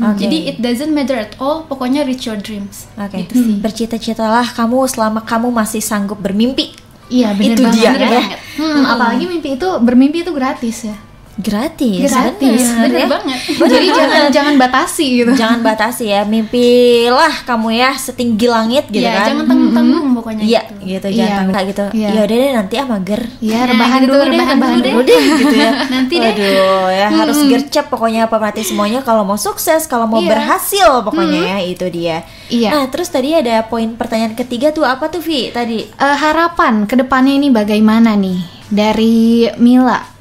[0.00, 0.22] Oke.
[0.22, 2.88] Jadi it doesn't matter at all, pokoknya reach your dreams.
[2.96, 3.56] Oke, Gitu sih.
[3.60, 6.72] bercita-citalah kamu selama kamu masih sanggup bermimpi.
[7.10, 7.74] Iya benar Itu banget.
[7.76, 8.10] dia, Bener ya.
[8.16, 8.38] banget.
[8.54, 10.96] Hmm, apalagi mimpi itu bermimpi itu gratis ya.
[11.40, 13.06] Gratis, Gratis, bener, Bener ya.
[13.08, 13.40] banget.
[13.48, 15.32] Jadi jangan jangan batasi gitu.
[15.32, 19.26] Jangan batasi ya, mimpilah kamu ya setinggi langit gitu ya, kan.
[19.32, 20.84] jangan tanggung-tanggung pokoknya Iya, gitu.
[20.86, 21.84] gitu, Iya, jangan tanggung gitu.
[21.92, 22.08] iya.
[22.10, 23.20] Ya udah deh nanti ah mager.
[23.40, 25.70] Iya, Nah, rebahan gitu, dulu deh, rebahan rebahan dulu deh gitu ya.
[25.94, 26.30] Nanti deh.
[26.30, 30.28] Waduh, ya harus gercep pokoknya pemerhati semuanya kalau mau sukses, kalau mau Iya.
[30.30, 32.16] berhasil pokoknya ya itu dia.
[32.46, 32.68] Iya.
[32.70, 35.86] Nah, terus tadi ada poin pertanyaan ketiga tuh apa tuh Vi tadi?
[35.86, 39.18] Eh, harapan ke depannya ini bagaimana nih dari
[39.56, 40.19] Mila?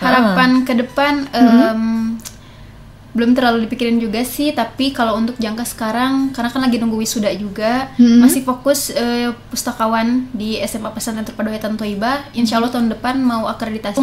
[0.00, 1.82] Harapan ke depan em,
[3.10, 7.28] belum terlalu dipikirin juga sih, tapi kalau untuk jangka sekarang karena kan lagi nunggu wisuda
[7.34, 7.90] juga,
[8.22, 12.22] masih fokus eh, pustakawan di SMA Pesantren Terpadu Hayatan Toiba.
[12.32, 13.98] Insya Allah tahun depan mau akreditasi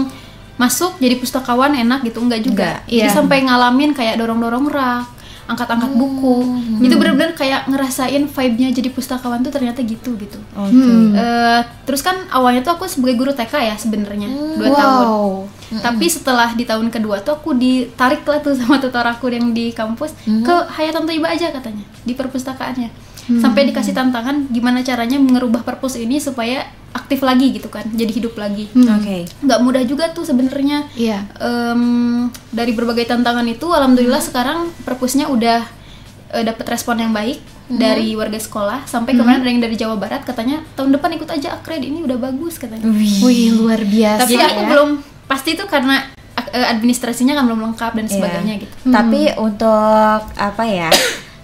[0.57, 2.81] masuk jadi pustakawan enak gitu enggak juga.
[2.81, 3.13] Enggak, Jadi iya.
[3.13, 5.05] sampai ngalamin kayak dorong-dorong rak,
[5.47, 6.35] angkat-angkat buku.
[6.83, 10.39] Itu bener-bener kayak ngerasain vibe-nya jadi pustakawan tuh ternyata gitu gitu.
[10.53, 10.93] Oke.
[11.17, 14.29] Eh, terus kan awalnya tuh aku sebagai guru TK ya sebenarnya
[14.59, 15.05] dua tahun.
[15.07, 15.31] Wow.
[15.79, 19.71] Tapi setelah di tahun kedua tuh aku ditarik lah tuh sama tutor aku yang di
[19.71, 23.16] kampus ke Hayatan Toiba aja katanya di perpustakaannya.
[23.27, 26.63] Sampai dikasih tantangan gimana caranya mengerubah perpus ini supaya
[26.95, 28.71] aktif lagi gitu kan, jadi hidup lagi.
[28.73, 29.27] Oke.
[29.43, 30.87] Nggak mudah juga tuh sebenarnya.
[30.95, 31.27] Iya.
[31.37, 31.83] Em,
[32.49, 35.61] dari berbagai tantangan itu, alhamdulillah sekarang perpusnya udah
[36.33, 37.37] eh, dapat respon yang baik
[37.67, 38.87] dari warga sekolah.
[38.87, 42.15] Sampai kemarin ada yang dari Jawa Barat katanya tahun depan ikut aja akred ini udah
[42.15, 42.87] bagus katanya.
[42.87, 44.23] Wih, luar biasa.
[44.23, 44.47] Tapi ya.
[44.47, 44.89] aku belum
[45.27, 45.99] pasti itu karena
[46.33, 48.63] ak- eh, administrasinya kan belum lengkap dan sebagainya Iya.
[48.63, 48.75] gitu.
[48.87, 50.87] Tapi untuk apa ya?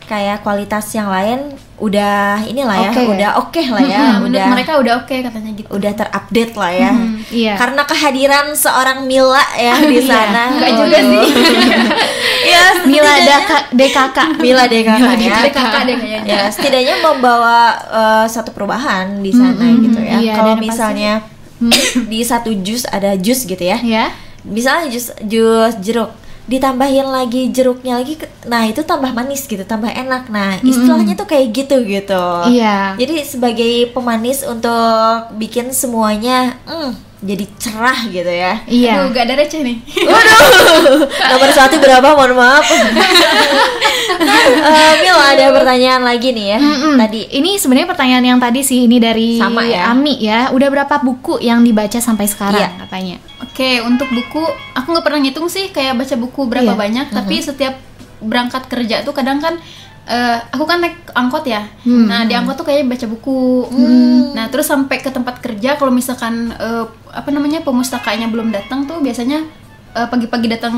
[0.04, 1.40] Kayak kualitas yang lain
[1.74, 3.02] udah inilah ya, Oke.
[3.08, 5.68] udah oke lah ya, menurut udah mereka udah oke katanya gitu.
[5.68, 6.92] udah terupdate lah ya.
[7.28, 7.54] Iya.
[7.56, 10.54] Karena kehadiran seorang Mila ya di sana.
[10.54, 11.12] Enggak juga Waduh.
[11.28, 11.28] sih.
[12.54, 14.18] ya, Mila Daka, DKK.
[14.40, 15.34] Mila DKK ya.
[15.34, 16.30] Ada kakak deh kayaknya.
[16.30, 20.18] Ya, setidaknya membawa eh, satu perubahan di sana gitu ya.
[20.20, 21.14] iya, Kalau dan pasti- misalnya
[22.06, 23.76] di satu jus ada jus gitu ya.
[23.80, 24.12] Ya.
[24.44, 26.12] Misalnya jus jus jeruk
[26.46, 31.56] ditambahin lagi jeruknya lagi nah itu tambah manis gitu tambah enak nah istilahnya tuh kayak
[31.56, 32.96] gitu gitu Iya.
[32.96, 34.84] jadi sebagai pemanis untuk
[35.34, 36.92] bikin semuanya mm,
[37.24, 39.00] jadi cerah gitu ya Iya.
[39.00, 39.80] Aduh, gak ada receh nih.
[40.12, 42.04] Waduh, nomor satu berapa?
[42.12, 42.68] Mohon maaf.
[44.14, 46.60] Eh, Mil ada pertanyaan lagi nih ya.
[46.60, 46.96] Mm-mm.
[46.98, 49.90] Tadi ini sebenarnya pertanyaan yang tadi sih ini dari Sama ya.
[49.90, 50.52] Ami ya.
[50.52, 52.70] Udah berapa buku yang dibaca sampai sekarang Iya.
[52.86, 53.16] katanya?
[53.54, 54.42] Oke, untuk buku
[54.74, 56.80] aku nggak pernah ngitung sih kayak baca buku berapa Iya.
[56.80, 57.78] banyak, tapi setiap
[58.18, 59.62] berangkat kerja tuh kadang kan
[60.04, 61.70] eh, aku kan naik angkot ya.
[61.86, 63.70] Nah, di angkot tuh kayak baca buku.
[64.34, 69.00] Nah, terus sampai ke tempat kerja kalau misalkan eh, apa namanya pemustakanya belum datang tuh
[69.00, 69.46] biasanya
[69.94, 70.76] eh, pagi-pagi datang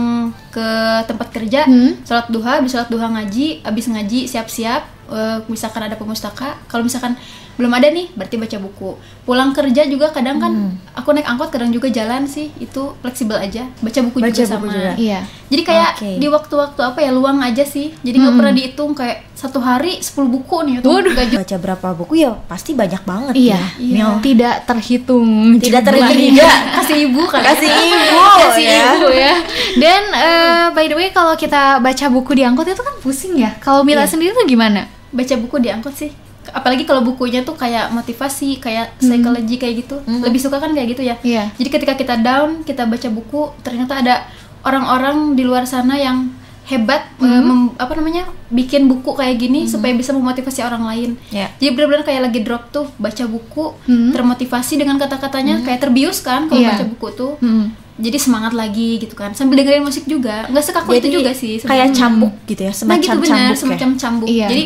[0.51, 0.67] ke
[1.05, 1.63] tempat kerja,
[2.03, 7.15] sholat duha, habis sholat duha ngaji, habis ngaji siap-siap eh, misalkan ada pemustaka, kalau misalkan
[7.55, 8.89] belum ada nih berarti baca buku.
[9.23, 10.53] Pulang kerja juga kadang kan
[10.91, 13.65] aku naik angkot kadang juga jalan sih, itu fleksibel aja.
[13.79, 14.67] Baca buku Baca juga buku sama.
[14.69, 14.91] juga.
[14.95, 15.19] Iya.
[15.45, 16.09] Jadi kayak Oke.
[16.17, 17.95] di waktu-waktu apa ya luang aja sih.
[17.97, 20.99] Jadi nggak pernah dihitung kayak satu hari 10 buku nih juga.
[21.35, 23.59] baca berapa buku ya pasti banyak banget Iya.
[23.77, 23.95] ya.
[23.95, 24.09] Mil.
[24.21, 25.27] Tidak terhitung.
[25.55, 26.07] Tidak jumlahnya.
[26.07, 26.49] terhingga.
[26.77, 27.41] Kasih ibu kan.
[27.41, 28.83] Kasih ibu Kasih ya.
[28.93, 29.33] ibu ya.
[29.75, 33.55] Dan eh, by the way kalau kita baca buku di angkot itu kan pusing ya.
[33.57, 34.11] Kalau Mila Iya.
[34.11, 34.85] sendiri tuh gimana?
[35.09, 36.11] Baca buku di angkot sih.
[36.47, 41.01] Apalagi kalau bukunya tuh kayak motivasi kayak psikologi kayak gitu lebih suka kan kayak gitu
[41.01, 41.49] ya Iya.
[41.53, 44.15] jadi ketika kita down kita baca buku ternyata ada
[44.61, 46.29] orang-orang di luar sana yang
[46.63, 51.53] hebat eh, mem- apa namanya bikin buku kayak gini supaya bisa memotivasi orang lain Ya.
[51.55, 54.09] jadi benar-benar kayak lagi drop tuh baca buku Hmm.
[54.09, 56.73] termotivasi dengan kata-katanya kayak terbius kan kalau Iya.
[56.73, 57.69] baca buku tuh Hmm.
[57.95, 61.69] jadi semangat lagi gitu kan sambil dengerin musik juga nggak sekaku itu juga sih kayak
[61.87, 61.93] sebenarnya.
[61.95, 63.61] cambuk gitu ya, nah semacam gitu benar cambuk ya.
[63.61, 64.47] semacam cambuk Iya.
[64.49, 64.63] jadi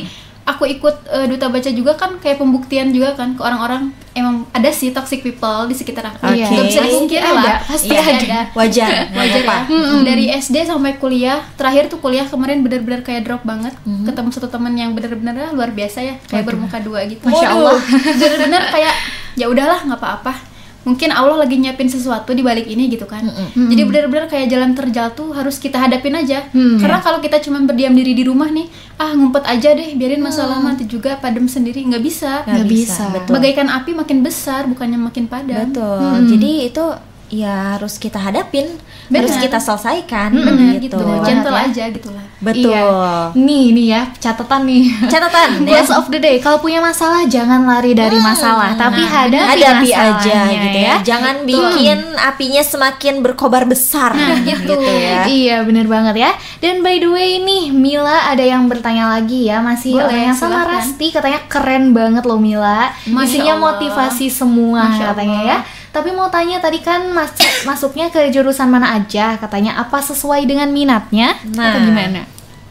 [0.49, 3.93] aku ikut eh, duta baca juga kan kayak pembuktian juga kan ke orang-orang.
[4.17, 6.25] Emang ada sih toxic people di sekitar aku.
[6.25, 6.41] Oke.
[6.41, 7.57] Nggak bisa dipungkiri ada, lah.
[7.62, 8.39] Pasti Iya, ada.
[8.57, 9.57] Wajar, wajar ya.
[10.01, 13.71] dari SD sampai kuliah terakhir tuh kuliah kemarin bener-bener kayak drop banget.
[13.85, 14.03] Hmm.
[14.09, 16.15] ketemu satu teman yang bener-bener ah, luar biasa ya.
[16.25, 17.21] Kayak bermuka dua gitu.
[17.23, 17.77] Masya Waduh, Allah.
[18.19, 18.93] bener-bener kayak
[19.38, 20.48] ya udahlah nggak apa-apa
[20.79, 23.21] mungkin Allah lagi nyiapin sesuatu di balik ini gitu kan.
[23.51, 26.47] Jadi bener-bener kayak jalan terjal tuh harus kita hadapin aja.
[26.49, 28.65] Hmm, karena kalau kita cuma berdiam diri di rumah nih
[28.95, 32.43] ah ngumpet aja deh biarin masalah nanti juga padam sendiri nggak bisa.
[32.43, 33.03] Nggak Nggak bisa, bisa.
[33.11, 33.31] betul.
[33.33, 35.67] bagaikan api makin besar bukannya makin padam.
[35.67, 36.15] Betul.
[36.29, 36.85] Jadi itu
[37.29, 38.65] ya harus kita hadapin,
[39.11, 39.43] harus Benar.
[39.43, 42.71] kita selesaikan bener gitu, gentle Banget aja gitulah Betul.
[42.71, 43.35] Iya.
[43.35, 44.87] Nih, nih ya, catatan nih.
[45.05, 45.75] Catatan ya.
[45.75, 46.39] Words of the day.
[46.39, 50.95] Kalau punya masalah jangan lari dari masalah, tapi hadapi, hadapi aja gitu ya.
[51.03, 54.71] Jangan bikin apinya semakin berkobar besar Nah, gitu.
[54.71, 55.27] ya.
[55.27, 59.59] Iya bener banget ya Dan by the way nih Mila ada yang bertanya lagi ya
[59.59, 60.71] Masih Boleh, orang yang sama silakan.
[60.71, 63.65] Rasti Katanya keren banget loh Mila Masya Isinya Allah.
[63.67, 65.51] motivasi semua Masya katanya Allah.
[65.51, 65.57] ya
[65.99, 67.35] Tapi mau tanya tadi kan mas
[67.67, 71.75] masuknya ke jurusan mana aja Katanya apa sesuai dengan minatnya Nah.
[71.75, 72.23] Atau gimana?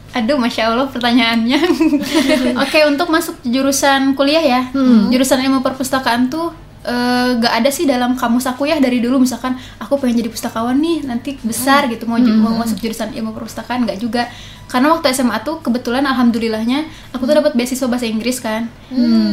[0.09, 1.59] Aduh, masya Allah pertanyaannya.
[2.65, 4.61] Oke, untuk masuk jurusan kuliah ya,
[5.13, 6.49] jurusan ilmu perpustakaan tuh
[6.81, 9.19] eh, gak ada sih dalam kamus aku ya dari dulu.
[9.19, 13.31] Misalkan aku pengen jadi pustakawan nih, nanti besar gitu mau ju- mau masuk jurusan ilmu
[13.31, 14.27] perpustakaan nggak juga.
[14.65, 18.69] Karena waktu SMA tuh kebetulan alhamdulillahnya aku tuh dapat beasiswa bahasa Inggris kan,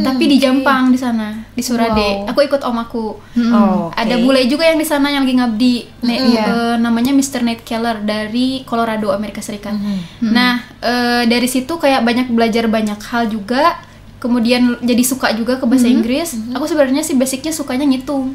[0.02, 1.92] tapi di Jampang di sana di Surade.
[2.26, 3.20] Aku ikut om aku.
[3.46, 3.94] Oh, oke.
[3.94, 6.44] Ada bule juga yang di sana yang lagi ngabdi, Ne- Iya.
[6.46, 7.42] eh, namanya Mr.
[7.42, 9.76] Nate Keller dari Colorado Amerika Serikat.
[10.22, 13.76] Nah eh, dari situ kayak banyak belajar banyak hal juga,
[14.16, 16.35] kemudian jadi suka juga ke bahasa Inggris.
[16.52, 18.33] Aku sebenarnya sih basicnya sukanya ngitung,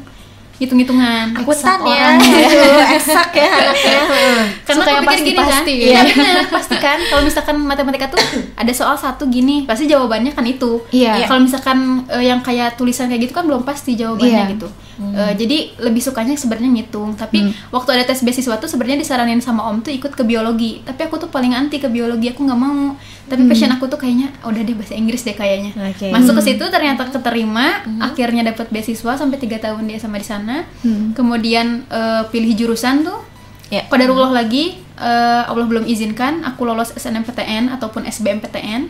[0.56, 1.34] hitung-hitungan.
[1.34, 2.14] Akuntan ya.
[2.16, 4.00] Aduh, eksak ya anaknya.
[4.66, 6.42] Karena Suka aku pikir gini kan, pasti-pasti, iya ya.
[6.48, 6.98] pasti kan.
[7.02, 8.20] Kalau misalkan matematika tuh
[8.54, 10.80] ada soal satu gini, pasti jawabannya kan itu.
[10.94, 11.26] Iya.
[11.26, 14.52] Kalau misalkan eh, yang kayak tulisan kayak gitu kan belum pasti jawabannya Iya.
[14.54, 14.68] gitu.
[15.00, 17.16] Eh, jadi lebih sukanya sebenarnya ngitung.
[17.16, 17.40] Tapi
[17.72, 20.84] waktu ada tes beasiswa tuh sebenarnya disaranin sama om tuh ikut ke biologi.
[20.84, 22.92] Tapi aku tuh paling anti ke biologi, aku nggak mau.
[23.24, 25.72] Tapi passion aku tuh kayaknya "Oh, udah deh bahasa Inggris deh kayaknya.
[25.88, 26.12] Oke.
[26.12, 30.68] Masuk ke situ ternyata keterima, akhirnya dapat beasiswa sampai tiga tahun dia sama di sana.
[31.16, 33.32] Kemudian eh, pilih jurusan tuh
[33.72, 33.88] Ya.
[33.88, 38.82] Qadarullah lagi eh, Allah belum izinkan aku lolos SNMPTN ataupun SBMPTN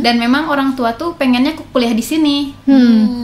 [0.00, 2.36] dan memang orang tua tuh pengennya aku kuliah di sini.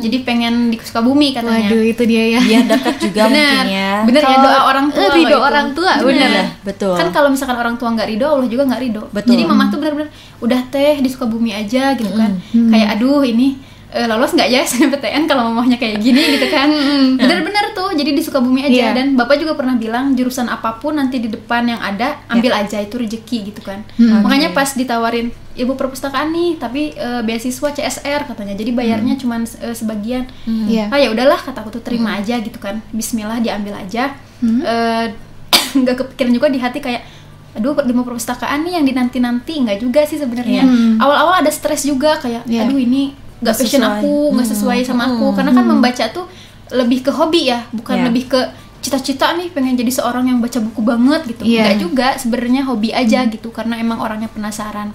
[0.00, 1.66] Jadi pengen di Sukabumi katanya.
[1.66, 2.40] Waduh itu dia ya.
[2.40, 3.92] Biar dekat juga bener mungkin ya.
[4.02, 6.46] bener ya Kalau- doa orang tua eh, ridho orang tua, bener, bener.
[6.62, 6.94] Betul.
[6.96, 9.02] kan kalau misalkan orang tua nggak ridho Allah juga nggak ridho.
[9.10, 9.30] Betul.
[9.32, 12.38] jadi mama tuh bener-bener udah teh di Sukabumi aja gitu kan.
[12.52, 13.60] Kayak aduh ini
[13.90, 16.70] eh, lolos nggak ya SNMPTN kalau mamahnya kayak gini gitu kan?
[17.14, 18.70] Bener-bener tuh jadi di Sukabumi aja.
[18.70, 18.88] Iya.
[18.92, 22.78] dan bapak juga pernah bilang jurusan apa pun nanti di depan yang ada ambil aja
[22.78, 23.82] itu rezeki gitu kan.
[23.94, 24.22] Hmm.
[24.22, 28.54] makanya pas ditawarin ibu perpustakaan nih tapi eh, beasiswa CSR katanya.
[28.54, 30.24] Jadi bayarnya cuman eh, sebagian.
[30.46, 30.88] Iya.
[30.88, 32.78] Ah ya udahlah kata aku tuh terima aja gitu kan.
[32.90, 34.14] Bismillah diambil aja.
[34.40, 35.06] Eh,
[35.80, 37.02] nggak kepikiran juga di hati kayak
[37.50, 40.62] aduh ilmu perpustakaan nih yang dinanti nanti nggak juga sih sebenarnya.
[40.62, 41.02] Iya.
[41.02, 42.62] awal-awal ada stres juga kayak Iya.
[42.62, 45.32] aduh ini nggak passion aku nggak sesuai sama aku.
[45.32, 46.26] Karena kan membaca tuh
[46.70, 48.04] lebih ke hobi ya bukan Iya.
[48.06, 48.40] lebih ke
[48.80, 51.42] cita-cita nih pengen jadi seorang yang baca buku banget gitu.
[51.44, 51.66] Iya.
[51.66, 54.94] nggak juga sebenarnya hobi aja gitu karena emang orangnya penasaran.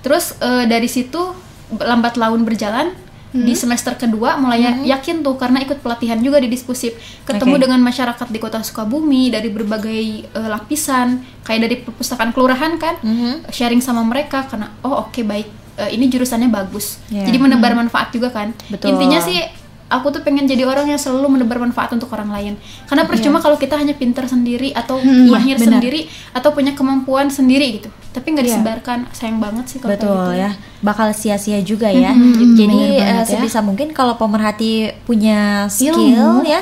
[0.00, 1.20] Terus eh, dari situ
[1.70, 2.90] lambat laun berjalan
[3.30, 7.62] di semester kedua mulai ya- yakin tuh karena ikut pelatihan juga di diskusif ketemu Oke.
[7.62, 11.22] dengan masyarakat di kota Sukabumi dari berbagai eh, lapisan.
[11.46, 12.98] Kayak dari perpustakaan kelurahan kan
[13.48, 15.46] sharing sama mereka karena oh oke baik
[15.80, 17.24] Eh, ini jurusannya bagus Ya.
[17.24, 18.92] jadi menebar manfaat juga kan Betul.
[18.92, 19.40] intinya sih
[19.88, 23.56] aku tuh pengen jadi orang yang selalu menebar manfaat untuk orang lain karena percuma kalau
[23.56, 25.80] kita hanya pintar sendiri atau Hmm, mahir benar.
[25.80, 28.50] sendiri atau punya kemampuan sendiri gitu tapi nggak Iya.
[28.56, 28.98] disebarkan.
[29.10, 30.32] Sayang banget sih kalau Betul gitu.
[30.36, 32.10] ya, bakal sia-sia juga ya.
[32.10, 33.28] Mhm, Jadi eh, banget ya.
[33.28, 36.42] sebisa mungkin kalau pemerhati punya skill Ilmu.
[36.42, 36.60] ya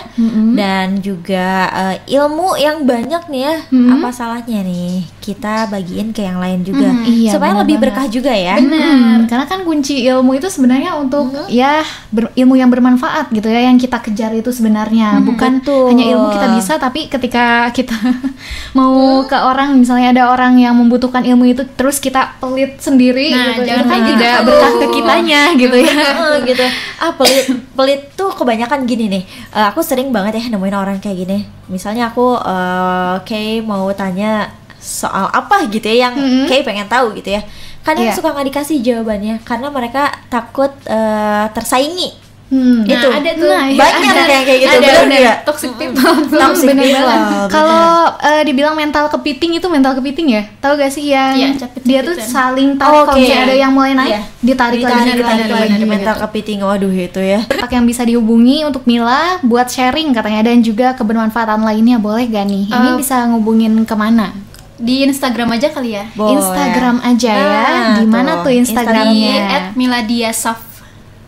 [0.54, 5.06] dan juga eh, ilmu yang banyak nih ya, apa salahnya nih?
[5.18, 6.88] Kita bagiin ke yang lain juga.
[7.02, 7.84] Iya, supaya lebih banget.
[7.86, 8.56] berkah juga ya.
[8.56, 13.60] Benar, karena kan kunci ilmu itu sebenarnya untuk ya ber- ilmu yang bermanfaat gitu ya
[13.62, 15.20] yang kita kejar itu sebenarnya.
[15.20, 15.92] Bukan betul.
[15.92, 17.92] hanya ilmu kita bisa tapi ketika kita
[18.72, 23.30] mau ke orang misalnya ada orang yang membutuhkan ilmu ilmu itu terus kita pelit sendiri
[23.30, 23.62] Nah, gitu.
[23.64, 24.44] jangan kan tidak gitu.
[24.44, 25.94] berkah ke kitanya gitu ya.
[26.18, 26.64] Heeh, gitu
[26.98, 31.18] ah pelit pelit tuh kebanyakan gini nih Eh, aku sering banget ya nemuin orang kayak
[31.20, 36.46] gini misalnya aku eh kayak mau tanya soal apa gitu ya yang Mhm.
[36.46, 37.42] kayak pengen tahu gitu ya
[37.80, 38.12] kadang Iya.
[38.12, 42.80] suka nggak dikasih jawabannya karena mereka takut eh, tersaingi Hmm.
[42.80, 43.08] Nah, Itu.
[43.10, 45.16] ada tuh Nah, iya, banyak ada, yang kayak gitu ada, bener ada.
[45.20, 45.38] nggak?
[45.44, 46.00] toxic people
[46.32, 47.28] Toxic Bener people, banget.
[47.28, 47.48] bener.
[47.50, 47.84] Kalau
[48.18, 51.84] eh, dibilang mental kepiting itu mental kepiting ya, tahu gak sih yang Iya, capit-capitan.
[51.84, 53.20] dia tuh saling tarik Oh, kalau oke.
[53.22, 54.20] misalnya ada yang mulai naik, Iya.
[54.40, 55.84] ditarik, lagi, Ditarik ditarik lagi, lagi.
[55.86, 60.58] mental kepiting waduh itu ya Kontak yang bisa dihubungi untuk Mila buat sharing katanya dan
[60.58, 62.64] juga kebermanfaatan lainnya boleh gak nih?
[62.66, 64.32] Ini Eh, bisa ngubungin ke mana?
[64.74, 66.32] di Instagram aja kali ya Boleh.
[66.32, 67.66] Instagram aja ya.
[67.66, 69.10] Nah, Gimana tuh, tuh Instagramnya?
[69.10, 69.36] di Instagramnya.
[69.50, 70.67] at Miladia Saf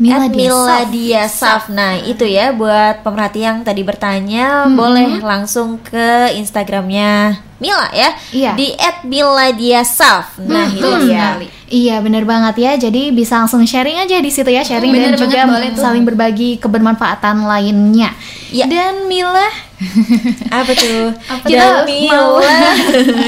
[0.01, 0.33] Mila.
[0.33, 1.69] Miladia Saf.
[1.69, 8.11] Nah, itu ya buat pemerhati yang tadi bertanya, boleh langsung ke Instagramnya Mila ya.
[8.31, 8.53] Iya.
[8.55, 8.73] Di
[9.05, 10.41] @miladiasaf.
[10.43, 11.05] Nah, itu Hmm.
[11.05, 11.37] dia.
[11.71, 15.23] Iya bener banget ya Jadi bisa langsung sharing aja di situ ya Sharing bener dan
[15.23, 15.79] banget, juga boleh tuh.
[15.79, 18.11] saling berbagi kebermanfaatan lainnya
[18.51, 18.67] Iya.
[18.67, 19.47] Dan Mila
[20.51, 21.15] Apa tuh?
[21.47, 21.47] Kita
[21.79, 22.43] Dan Mila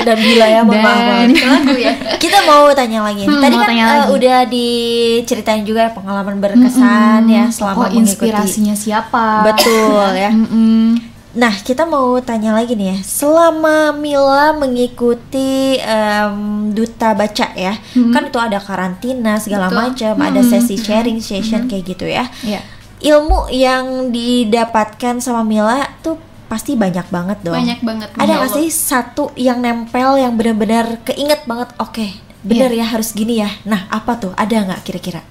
[0.03, 0.99] dan Bila ya, mohon maaf.
[1.23, 3.23] Dan- lagu ya Kita mau tanya lagi.
[3.23, 4.11] Hmm, Tadi mau kan tanya eh, lagi.
[4.11, 8.27] udah diceritain juga pengalaman berkesan ya selama Oh mengikuti.
[8.27, 10.35] inspirasinya siapa Betul ya.
[10.35, 11.12] Mm-mm.
[11.33, 12.99] Nah, kita mau tanya lagi nih ya.
[13.01, 17.81] Selama Mila mengikuti em, duta baca ya,
[18.13, 22.29] kan itu ada karantina segala macam, ada sesi sharing session kayak gitu ya.
[22.45, 22.61] Iya.
[23.03, 26.21] Ilmu yang didapatkan sama Mila tuh
[26.53, 27.57] pasti banyak banget dong.
[27.57, 31.73] banyak banget Ada nggak sih satu yang nempel yang benar-benar keinget banget?
[31.81, 32.13] Oke,
[32.45, 33.49] bener ya harus gini ya.
[33.65, 34.37] Nah, apa tuh?
[34.37, 35.25] Ada nggak kira-kira?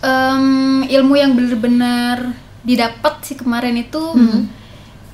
[0.00, 2.32] Em, ilmu yang benar-benar
[2.64, 4.00] didapat sih kemarin itu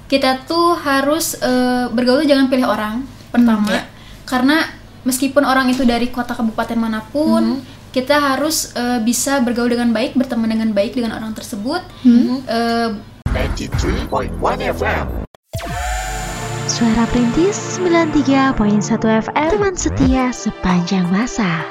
[0.07, 3.87] kita tuh harus eh, bergaul tuh jangan pilih orang pertama.
[4.27, 4.67] Karena
[5.07, 10.15] meskipun orang itu dari kota kabupaten mana pun kita harus eh, bisa bergaul dengan baik
[10.15, 11.83] berteman dengan baik dengan orang tersebut.
[12.47, 12.91] Eh,
[13.37, 14.33] 93.1
[14.81, 15.07] FM
[16.67, 18.57] Suara Perintis 93.1
[19.29, 21.65] FM Teman setia sepanjang masa